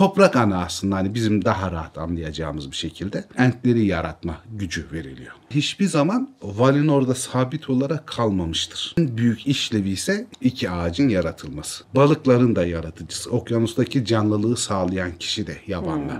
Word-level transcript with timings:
toprak 0.00 0.36
ana 0.36 0.64
aslında 0.64 0.96
hani 0.96 1.14
bizim 1.14 1.44
daha 1.44 1.72
rahat 1.72 1.98
anlayacağımız 1.98 2.70
bir 2.70 2.76
şekilde 2.76 3.24
entleri 3.38 3.86
yaratma 3.86 4.36
gücü 4.52 4.86
veriliyor. 4.92 5.32
Hiçbir 5.50 5.86
zaman 5.86 6.30
Valinor'da 6.42 7.14
sabit 7.14 7.70
olarak 7.70 8.06
kalmamıştır. 8.06 8.94
En 8.98 9.16
büyük 9.16 9.46
işlevi 9.46 9.90
ise 9.90 10.26
iki 10.40 10.70
ağacın 10.70 11.08
yaratılması. 11.08 11.84
Balıkların 11.94 12.56
da 12.56 12.66
yaratıcısı. 12.66 13.30
Okyanustaki 13.30 14.04
canlılığı 14.04 14.56
sağlayan 14.56 15.12
kişi 15.18 15.46
de 15.46 15.56
yabanlar. 15.66 16.18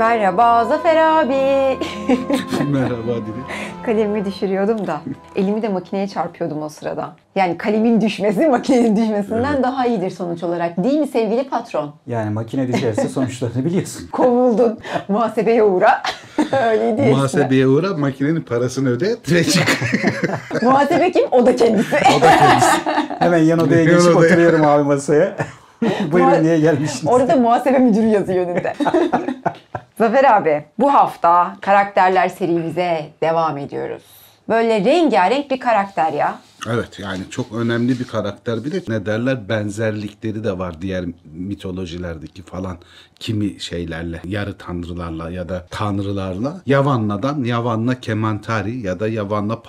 Merhaba 0.00 0.64
Zafer 0.64 0.96
abi. 0.96 1.34
Merhaba 2.70 3.14
Dili. 3.14 3.42
Kalemimi 3.86 4.24
düşürüyordum 4.24 4.86
da 4.86 5.00
elimi 5.36 5.62
de 5.62 5.68
makineye 5.68 6.08
çarpıyordum 6.08 6.62
o 6.62 6.68
sırada. 6.68 7.12
Yani 7.34 7.58
kalemin 7.58 8.00
düşmesi 8.00 8.46
makinenin 8.48 8.96
düşmesinden 8.96 9.62
daha 9.62 9.86
iyidir 9.86 10.10
sonuç 10.10 10.42
olarak. 10.42 10.84
Değil 10.84 10.98
mi 10.98 11.06
sevgili 11.06 11.48
patron? 11.48 11.94
Yani 12.06 12.30
makine 12.30 12.72
düşerse 12.72 13.08
sonuçlarını 13.14 13.64
biliyorsun. 13.64 14.08
Kovuldun. 14.12 14.78
Muhasebeye 15.08 15.62
uğra. 15.62 16.02
Öyleydi 16.70 17.02
Muhasebeye 17.02 17.66
uğra 17.66 17.94
makinenin 17.96 18.40
parasını 18.40 18.88
öde 18.88 19.16
ve 19.30 19.44
çık. 19.44 19.68
Muhasebe 20.62 21.12
kim? 21.12 21.24
O 21.30 21.46
da 21.46 21.56
kendisi. 21.56 21.96
Hemen 23.18 23.38
yan 23.38 23.58
odaya 23.58 23.84
geçip 23.84 24.16
odaya. 24.16 24.16
oturuyorum 24.16 24.66
abi 24.66 24.82
masaya. 24.82 25.36
Buyurun 26.12 26.42
niye 26.42 26.60
gelmişsiniz? 26.60 27.12
Orada 27.14 27.36
muhasebe 27.36 27.78
müdürü 27.78 28.06
yazıyor 28.06 28.46
önünde. 28.46 28.74
Zafer 30.00 30.24
abi, 30.24 30.64
bu 30.78 30.94
hafta 30.94 31.56
karakterler 31.60 32.28
serimize 32.28 33.10
devam 33.22 33.58
ediyoruz. 33.58 34.02
Böyle 34.48 34.84
rengarenk 34.84 35.50
bir 35.50 35.60
karakter 35.60 36.12
ya. 36.12 36.38
Evet 36.70 36.98
yani 36.98 37.20
çok 37.30 37.52
önemli 37.52 37.98
bir 37.98 38.04
karakter 38.04 38.64
bir 38.64 38.72
de 38.72 38.82
ne 38.88 39.06
derler 39.06 39.48
benzerlikleri 39.48 40.44
de 40.44 40.58
var 40.58 40.82
diğer 40.82 41.04
mitolojilerdeki 41.24 42.42
falan 42.42 42.78
kimi 43.18 43.60
şeylerle 43.60 44.20
yarı 44.24 44.58
tanrılarla 44.58 45.30
ya 45.30 45.48
da 45.48 45.66
tanrılarla 45.70 46.60
Yavanna'dan 46.66 47.44
Yavanna 47.44 48.00
Kemantari 48.00 48.76
ya 48.76 49.00
da 49.00 49.08
Yavanna 49.08 49.62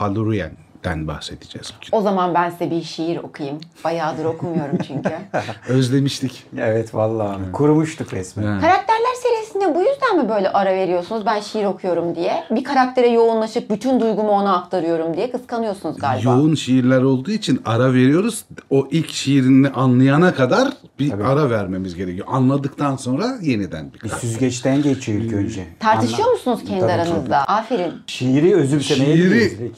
Palurien'den 0.83 1.07
bahsedeceğiz 1.07 1.73
bugün. 1.77 1.97
O 1.97 2.01
zaman 2.01 2.33
ben 2.33 2.49
size 2.49 2.71
bir 2.71 2.81
şiir 2.83 3.17
okuyayım. 3.17 3.57
Bayağıdır 3.83 4.25
okumuyorum 4.25 4.77
çünkü. 4.87 5.09
Özlemiştik. 5.69 6.43
Evet 6.57 6.95
vallahi 6.95 7.51
kurumuştuk 7.53 8.13
resmen. 8.13 8.43
Ha. 8.43 8.59
Karakterler 8.61 9.15
serisinde 9.23 9.75
bu 9.75 9.79
yüzden 9.79 10.17
mi 10.23 10.29
böyle 10.29 10.49
ara 10.49 10.73
veriyorsunuz 10.73 11.25
ben 11.25 11.39
şiir 11.39 11.65
okuyorum 11.65 12.15
diye? 12.15 12.43
Bir 12.51 12.63
karaktere 12.63 13.07
yoğunlaşıp 13.09 13.69
bütün 13.69 13.99
duygumu 13.99 14.29
ona 14.31 14.55
aktarıyorum 14.57 15.17
diye 15.17 15.31
kıskanıyorsunuz 15.31 15.97
galiba. 15.99 16.29
Yoğun 16.31 16.55
şiirler 16.55 17.01
olduğu 17.01 17.31
için 17.31 17.61
ara 17.65 17.93
veriyoruz. 17.93 18.45
O 18.69 18.87
ilk 18.91 19.09
şiirini 19.09 19.69
anlayana 19.69 20.33
kadar 20.35 20.69
bir 20.99 21.09
Tabii. 21.09 21.23
ara 21.23 21.49
vermemiz 21.49 21.95
gerekiyor. 21.95 22.27
Anladıktan 22.31 22.95
sonra 22.95 23.25
yeniden 23.41 23.87
bir 23.89 23.93
Bir 23.93 23.99
karakter. 23.99 24.19
süzgeçten 24.29 24.81
geçiyor 24.81 25.21
ilk 25.21 25.33
önce. 25.33 25.67
Tartışıyor 25.79 26.19
Anla- 26.27 26.31
musunuz 26.31 26.59
kendi 26.67 26.81
Tabii, 26.81 26.91
aranızda? 26.91 27.37
Aferin. 27.37 27.93
Şiiri 28.07 28.55
özümsemeye 28.55 29.15
Şiiri- 29.15 29.71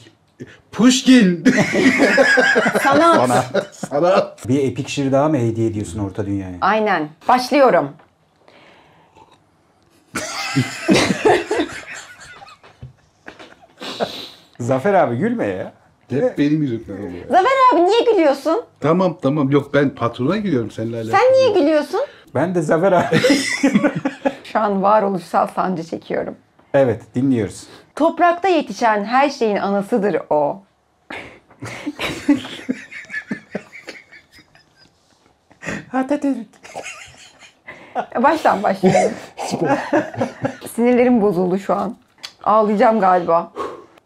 Pushkin. 0.72 1.44
Sanat. 2.82 3.74
Sana 3.74 4.34
Bir 4.48 4.64
epik 4.64 4.88
şiir 4.88 5.12
daha 5.12 5.28
mı 5.28 5.36
hediye 5.38 5.66
ediyorsun 5.68 5.98
orta 5.98 6.26
dünyaya? 6.26 6.56
Aynen. 6.60 7.08
Başlıyorum. 7.28 7.88
Zafer 14.60 14.94
abi 14.94 15.16
gülme 15.16 15.46
ya. 15.46 15.72
hep 16.10 16.38
benim 16.38 16.62
yüzümden 16.62 16.96
oluyor. 16.96 17.24
Zafer 17.28 17.50
abi 17.72 17.84
niye 17.84 18.00
gülüyorsun? 18.12 18.62
Tamam 18.80 19.18
tamam 19.22 19.50
yok 19.50 19.74
ben 19.74 19.90
patrona 19.94 20.36
gidiyorum 20.36 20.70
seninle 20.70 20.96
alakalı. 20.96 21.12
Sen 21.20 21.32
niye 21.32 21.50
gülüyorsun? 21.60 22.00
Ben 22.34 22.54
de 22.54 22.62
Zafer 22.62 22.92
abi. 22.92 23.16
Şu 24.44 24.58
an 24.60 24.82
varoluşsal 24.82 25.46
sancı 25.46 25.84
çekiyorum. 25.84 26.34
evet 26.74 27.02
dinliyoruz. 27.14 27.66
Toprakta 27.96 28.48
yetişen 28.48 29.04
her 29.04 29.30
şeyin 29.30 29.56
anasıdır 29.56 30.16
o. 30.30 30.62
Atatürk. 35.92 36.46
Baştan 38.22 38.62
başlıyorum. 38.62 39.12
Sinirlerim 40.74 41.22
bozuldu 41.22 41.58
şu 41.58 41.74
an. 41.74 41.96
Ağlayacağım 42.44 43.00
galiba. 43.00 43.52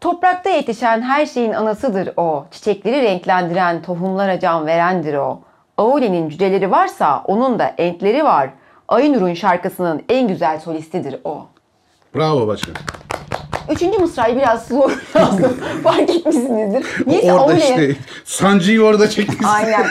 Toprakta 0.01 0.49
yetişen 0.49 1.01
her 1.01 1.25
şeyin 1.25 1.53
anasıdır 1.53 2.09
o. 2.17 2.45
Çiçekleri 2.51 3.01
renklendiren, 3.01 3.81
tohumlara 3.81 4.39
can 4.39 4.65
verendir 4.65 5.13
o. 5.13 5.41
Aule'nin 5.77 6.29
cüceleri 6.29 6.71
varsa 6.71 7.23
onun 7.27 7.59
da 7.59 7.73
entleri 7.77 8.23
var. 8.23 8.49
Aynur'un 8.87 9.33
şarkısının 9.33 10.03
en 10.09 10.27
güzel 10.27 10.59
solistidir 10.59 11.19
o. 11.23 11.45
Bravo 12.15 12.47
başkan. 12.47 12.75
Üçüncü 13.69 13.97
mısrayı 13.99 14.35
biraz 14.35 14.67
zor 14.67 14.91
yazdım. 15.15 15.57
Fark 15.83 16.09
etmişsinizdir. 16.09 17.07
Neyse 17.07 17.33
orada 17.33 17.43
Aule'ye... 17.43 17.69
işte 17.69 17.95
sancıyı 18.25 18.81
orada 18.83 19.09
çekmişsin. 19.09 19.43
Aynen. 19.43 19.85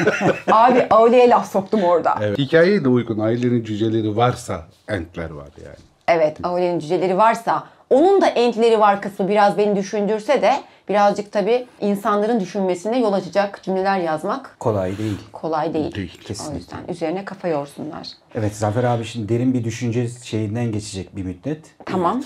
Abi 0.52 0.86
Aule'ye 0.90 1.28
laf 1.30 1.52
soktum 1.52 1.82
orada. 1.84 2.14
Evet. 2.22 2.38
Hikayeye 2.38 2.84
de 2.84 2.88
uygun. 2.88 3.18
Ailenin 3.18 3.64
cüceleri 3.64 4.16
varsa 4.16 4.62
entler 4.88 5.30
var 5.30 5.48
yani. 5.64 5.76
Evet, 6.08 6.36
Aule'nin 6.42 6.78
cüceleri 6.78 7.16
varsa 7.18 7.64
onun 7.90 8.20
da 8.20 8.26
entleri 8.26 8.80
var 8.80 9.02
kısmı 9.02 9.28
biraz 9.28 9.58
beni 9.58 9.76
düşündürse 9.76 10.42
de 10.42 10.52
birazcık 10.88 11.32
tabii 11.32 11.66
insanların 11.80 12.40
düşünmesine 12.40 12.98
yol 13.00 13.12
açacak 13.12 13.60
cümleler 13.62 13.98
yazmak 13.98 14.56
Kolay 14.60 14.98
değil. 14.98 15.18
kolay 15.32 15.74
değil. 15.74 15.94
Değil, 15.94 16.18
O 16.24 16.26
kesinlikle. 16.26 16.58
yüzden 16.58 16.78
üzerine 16.88 17.24
kafa 17.24 17.48
yorsunlar. 17.48 18.08
Evet 18.34 18.56
Zafer 18.56 18.84
abi 18.84 19.04
şimdi 19.04 19.28
derin 19.28 19.54
bir 19.54 19.64
düşünce 19.64 20.08
şeyinden 20.24 20.72
geçecek 20.72 21.16
bir 21.16 21.22
müddet. 21.22 21.60
Tamam. 21.86 22.22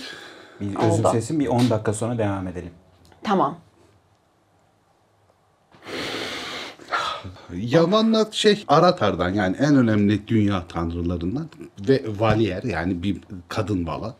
Bir 0.70 0.76
Oldu. 0.76 0.86
özümsesin 0.86 1.40
bir 1.40 1.46
10 1.46 1.70
dakika 1.70 1.92
sonra 1.92 2.18
devam 2.18 2.46
edelim. 2.48 2.70
Tamam. 3.22 3.58
Yavan'la 7.54 8.26
şey 8.30 8.64
Aratar'dan 8.68 9.30
yani 9.30 9.56
en 9.56 9.76
önemli 9.76 10.28
dünya 10.28 10.66
tanrılarından 10.68 11.48
ve 11.88 12.02
Valier 12.18 12.62
yani 12.62 13.02
bir 13.02 13.20
kadın 13.48 13.86
bala. 13.86 14.14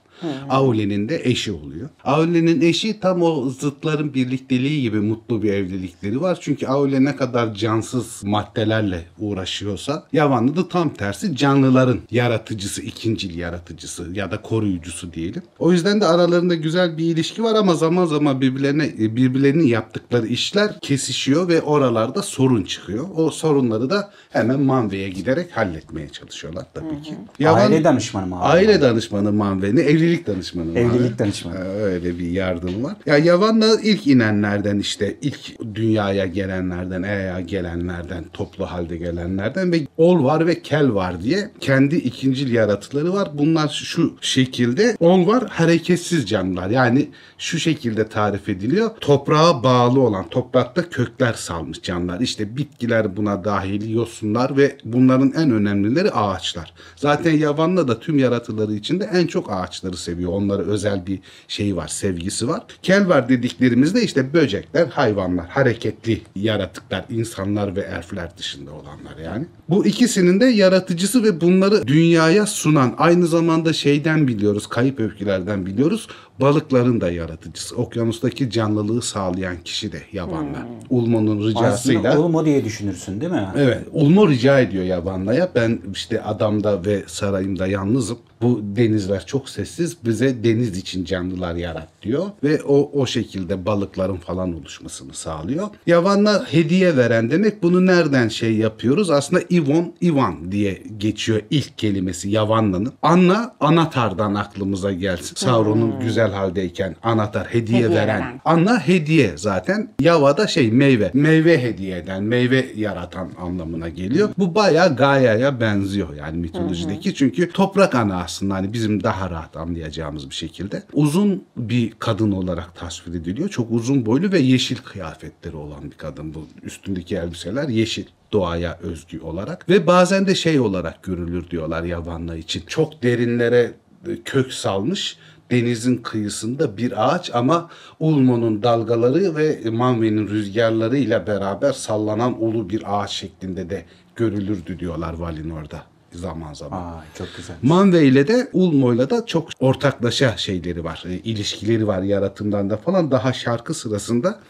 Aule'nin 0.49 1.09
de 1.09 1.21
eşi 1.25 1.53
oluyor. 1.53 1.88
Aule'nin 2.05 2.60
eşi 2.60 3.00
tam 3.00 3.22
o 3.22 3.49
zıtların 3.50 4.15
birlikteliği 4.15 4.83
gibi 4.83 4.97
mutlu 5.00 5.43
bir 5.43 5.53
evlilikleri 5.53 6.21
var. 6.21 6.38
Çünkü 6.41 6.66
Aule 6.66 7.05
ne 7.05 7.16
kadar 7.16 7.55
cansız 7.55 8.21
maddelerle 8.25 9.05
uğraşıyorsa 9.19 10.06
Yavan'la 10.12 10.56
da 10.56 10.69
tam 10.69 10.94
tersi 10.94 11.37
canlıların 11.37 11.99
yaratıcısı, 12.11 12.82
ikincil 12.82 13.38
yaratıcısı 13.38 14.09
ya 14.15 14.31
da 14.31 14.43
koruyucusu 14.43 15.12
diyelim. 15.12 15.43
O 15.59 15.72
yüzden 15.72 16.00
de 16.00 16.06
aralarında 16.06 16.55
güzel 16.55 16.99
bir 16.99 17.05
ilişki 17.05 17.43
var 17.43 17.55
ama 17.55 17.75
zaman 17.75 18.05
zaman 18.06 18.41
birbirlerine 18.41 18.93
birbirlerinin 18.99 19.66
yaptıkları 19.66 20.27
işler 20.27 20.78
kesişiyor 20.81 21.49
ve 21.49 21.62
oralarda 21.62 22.22
sorun 22.22 22.62
çıkıyor. 22.62 23.06
O 23.16 23.31
sorunları 23.31 23.91
da 23.91 24.11
hemen 24.31 24.61
Manve'ye 24.61 25.09
giderek 25.09 25.56
halletmeye 25.56 26.09
çalışıyorlar 26.09 26.66
tabii 26.75 27.03
ki. 27.03 27.15
Yavan- 27.38 27.61
Aile 27.61 27.84
danışmanı 27.84 28.27
mı? 28.27 28.41
Aile 28.41 28.81
danışmanı 28.81 29.32
Manve'nin 29.32 29.77
evlilik 29.77 30.12
danışmanı 30.27 30.67
Manve. 30.67 30.81
Evlilik 30.81 31.19
danışmanı. 31.19 31.59
Öyle 31.59 32.19
bir 32.19 32.31
yardım 32.31 32.84
var. 32.84 32.97
Ya 33.06 33.19
Yavan'la 33.19 33.81
ilk 33.83 34.06
inenlerden 34.06 34.78
işte 34.78 35.17
ilk 35.23 35.61
dünyaya 35.75 36.27
gelenlerden, 36.27 37.03
Ea'ya 37.03 37.41
gelenlerden, 37.41 38.25
toplu 38.33 38.67
halde 38.67 38.97
gelenlerden 38.97 39.73
ve 39.73 39.87
Ol 39.97 40.25
var 40.25 40.47
ve 40.47 40.62
Kel 40.62 40.95
var 40.95 41.23
diye 41.23 41.50
kendi 41.61 41.97
ikincil 41.97 42.53
yaratıkları 42.53 43.12
var. 43.12 43.31
Bunlar 43.34 43.69
şu 43.69 44.17
şekilde 44.21 44.97
Ol 45.00 45.27
var 45.27 45.45
hareketsiz 45.49 46.29
canlılar. 46.29 46.71
Yani 46.71 47.09
şu 47.39 47.59
şekilde 47.59 48.09
tarif 48.09 48.49
ediliyor. 48.49 48.91
Toprağa 49.00 49.62
bağlı 49.62 50.00
olan, 50.00 50.29
toprakta 50.29 50.88
kökler 50.88 51.32
salmış 51.32 51.82
canlılar. 51.82 52.20
İşte 52.20 52.56
bitkiler 52.56 53.17
buna 53.17 53.44
dahil, 53.44 53.94
yosunlar 53.94 54.56
ve 54.56 54.76
bunların 54.85 55.32
en 55.37 55.50
önemlileri 55.50 56.11
ağaçlar. 56.11 56.73
Zaten 56.97 57.32
Yavan'la 57.32 57.88
da 57.88 58.00
tüm 58.00 58.19
yaratıları 58.19 58.75
içinde 58.75 59.11
en 59.12 59.26
çok 59.26 59.53
ağaçları 59.53 59.97
seviyor. 60.02 60.32
Onlara 60.32 60.62
özel 60.62 61.06
bir 61.06 61.19
şey 61.49 61.76
var, 61.76 61.88
sevgisi 61.88 62.49
var. 62.49 62.62
Kelvar 62.82 63.28
dediklerimizde 63.28 64.02
işte 64.02 64.32
böcekler, 64.34 64.87
hayvanlar, 64.87 65.49
hareketli 65.49 66.20
yaratıklar, 66.37 67.04
insanlar 67.10 67.76
ve 67.76 67.81
elfler 67.81 68.38
dışında 68.38 68.70
olanlar 68.72 69.16
yani. 69.25 69.46
Bu 69.69 69.87
ikisinin 69.87 70.40
de 70.40 70.44
yaratıcısı 70.44 71.22
ve 71.22 71.40
bunları 71.40 71.87
dünyaya 71.87 72.46
sunan, 72.46 72.94
aynı 72.99 73.26
zamanda 73.26 73.72
şeyden 73.72 74.28
biliyoruz, 74.28 74.66
kayıp 74.66 75.00
öykülerden 75.00 75.66
biliyoruz. 75.66 76.08
Balıkların 76.43 77.00
da 77.00 77.11
yaratıcısı. 77.11 77.77
Okyanustaki 77.77 78.50
canlılığı 78.50 79.03
sağlayan 79.03 79.56
kişi 79.65 79.93
de 79.93 80.03
yabanla. 80.12 80.67
Ulmo'nun 80.91 81.49
ricasıyla. 81.49 82.00
Aslında 82.11 82.21
olma 82.23 82.44
diye 82.44 82.65
düşünürsün 82.65 83.21
değil 83.21 83.33
mi? 83.33 83.49
Evet. 83.56 83.79
Ulmo 83.93 84.29
rica 84.29 84.61
ediyor 84.61 84.85
yabanlaya. 84.85 85.49
Ben 85.55 85.81
işte 85.93 86.23
adamda 86.23 86.85
ve 86.85 87.03
sarayımda 87.06 87.67
yalnızım. 87.67 88.19
Bu 88.43 88.61
denizler 88.77 89.27
çok 89.27 89.49
sessiz. 89.49 89.97
Bize 90.05 90.44
deniz 90.44 90.79
için 90.79 91.05
canlılar 91.05 91.55
yarat 91.55 91.89
diyor. 92.03 92.27
Ve 92.45 92.62
o 92.62 92.91
o 93.00 93.06
şekilde 93.06 93.67
balıkların 93.67 94.17
falan 94.17 94.55
oluşmasını 94.55 95.15
sağlıyor. 95.15 95.69
Yavanla 95.87 96.47
hediye 96.50 96.97
veren 96.97 97.31
demek. 97.31 97.62
Bunu 97.62 97.87
nereden 97.87 98.29
şey 98.29 98.56
yapıyoruz? 98.56 99.11
Aslında 99.11 99.43
Ivon, 99.53 99.93
Ivan 100.03 100.53
diye 100.53 100.83
geçiyor 100.99 101.41
ilk 101.50 101.79
kelimesi 101.79 102.31
Yavanla'nın. 102.31 102.93
Anna, 103.03 103.55
Anatar'dan 103.61 104.35
aklımıza 104.35 104.93
gelsin. 104.93 105.37
Sauron'un 105.37 106.00
güzel 106.00 106.31
haldeyken 106.32 106.96
Anatar 107.02 107.46
hediye, 107.46 107.79
Hediye 107.79 107.90
veren. 107.90 108.20
veren. 108.20 108.40
Anna 108.44 108.81
hediye 108.88 109.32
zaten. 109.37 109.88
Yava 110.00 110.37
da 110.37 110.46
şey 110.46 110.70
meyve. 110.70 111.11
Meyve 111.14 111.62
hediye 111.62 111.99
eden, 111.99 112.23
meyve 112.23 112.67
yaratan 112.76 113.31
anlamına 113.40 113.88
geliyor. 113.88 114.29
Bu 114.38 114.55
bayağı 114.55 114.96
Gaia'ya 114.96 115.61
benziyor 115.61 116.14
yani 116.17 116.38
mitolojideki. 116.38 117.14
Çünkü 117.14 117.52
toprak 117.52 117.94
ana 117.94 118.23
aslında 118.23 118.55
hani 118.55 118.73
bizim 118.73 119.02
daha 119.02 119.31
rahat 119.31 119.56
anlayacağımız 119.56 120.31
bir 120.31 120.34
şekilde. 120.34 120.82
Uzun 120.93 121.44
bir 121.56 121.93
kadın 121.99 122.32
olarak 122.32 122.76
tasvir 122.76 123.14
ediliyor. 123.14 123.49
Çok 123.49 123.70
uzun 123.70 124.06
boylu 124.06 124.32
ve 124.32 124.38
yeşil 124.38 124.76
kıyafetleri 124.76 125.56
olan 125.56 125.90
bir 125.90 125.96
kadın 125.96 126.35
bu. 126.35 126.46
Üstündeki 126.62 127.17
elbiseler 127.17 127.69
yeşil 127.69 128.05
doğaya 128.32 128.78
özgü 128.82 129.20
olarak 129.20 129.69
ve 129.69 129.87
bazen 129.87 130.26
de 130.26 130.35
şey 130.35 130.61
olarak 130.61 131.02
görülür 131.02 131.50
diyorlar 131.50 131.82
yabanla 131.82 132.37
için. 132.37 132.62
Çok 132.67 133.02
derinlere 133.02 133.73
e, 134.08 134.23
kök 134.25 134.52
salmış 134.52 135.17
denizin 135.52 135.96
kıyısında 135.96 136.76
bir 136.76 137.14
ağaç 137.14 137.31
ama 137.34 137.70
Ulmo'nun 138.00 138.62
dalgaları 138.62 139.37
ve 139.37 139.70
Manve'nin 139.70 140.28
rüzgarları 140.28 140.96
ile 140.96 141.26
beraber 141.26 141.72
sallanan 141.72 142.43
ulu 142.43 142.70
bir 142.70 142.82
ağaç 142.87 143.10
şeklinde 143.10 143.70
de 143.70 143.84
görülürdü 144.16 144.78
diyorlar 144.78 145.14
Valinor'da 145.14 145.82
zaman 146.12 146.54
zaman. 146.54 146.78
Aa, 146.82 147.04
çok 147.19 147.28
güzel. 147.37 147.56
Manve 147.62 148.04
ile 148.04 148.28
de 148.28 148.49
Ulmo'yla 148.52 149.10
da 149.10 149.26
çok 149.26 149.49
ortaklaşa 149.60 150.37
şeyleri 150.37 150.84
var, 150.84 151.04
e, 151.08 151.14
ilişkileri 151.14 151.87
var 151.87 152.02
yaratımdan 152.02 152.70
da 152.70 152.76
falan. 152.76 153.10
Daha 153.10 153.32
şarkı 153.32 153.75
sırasında 153.75 154.40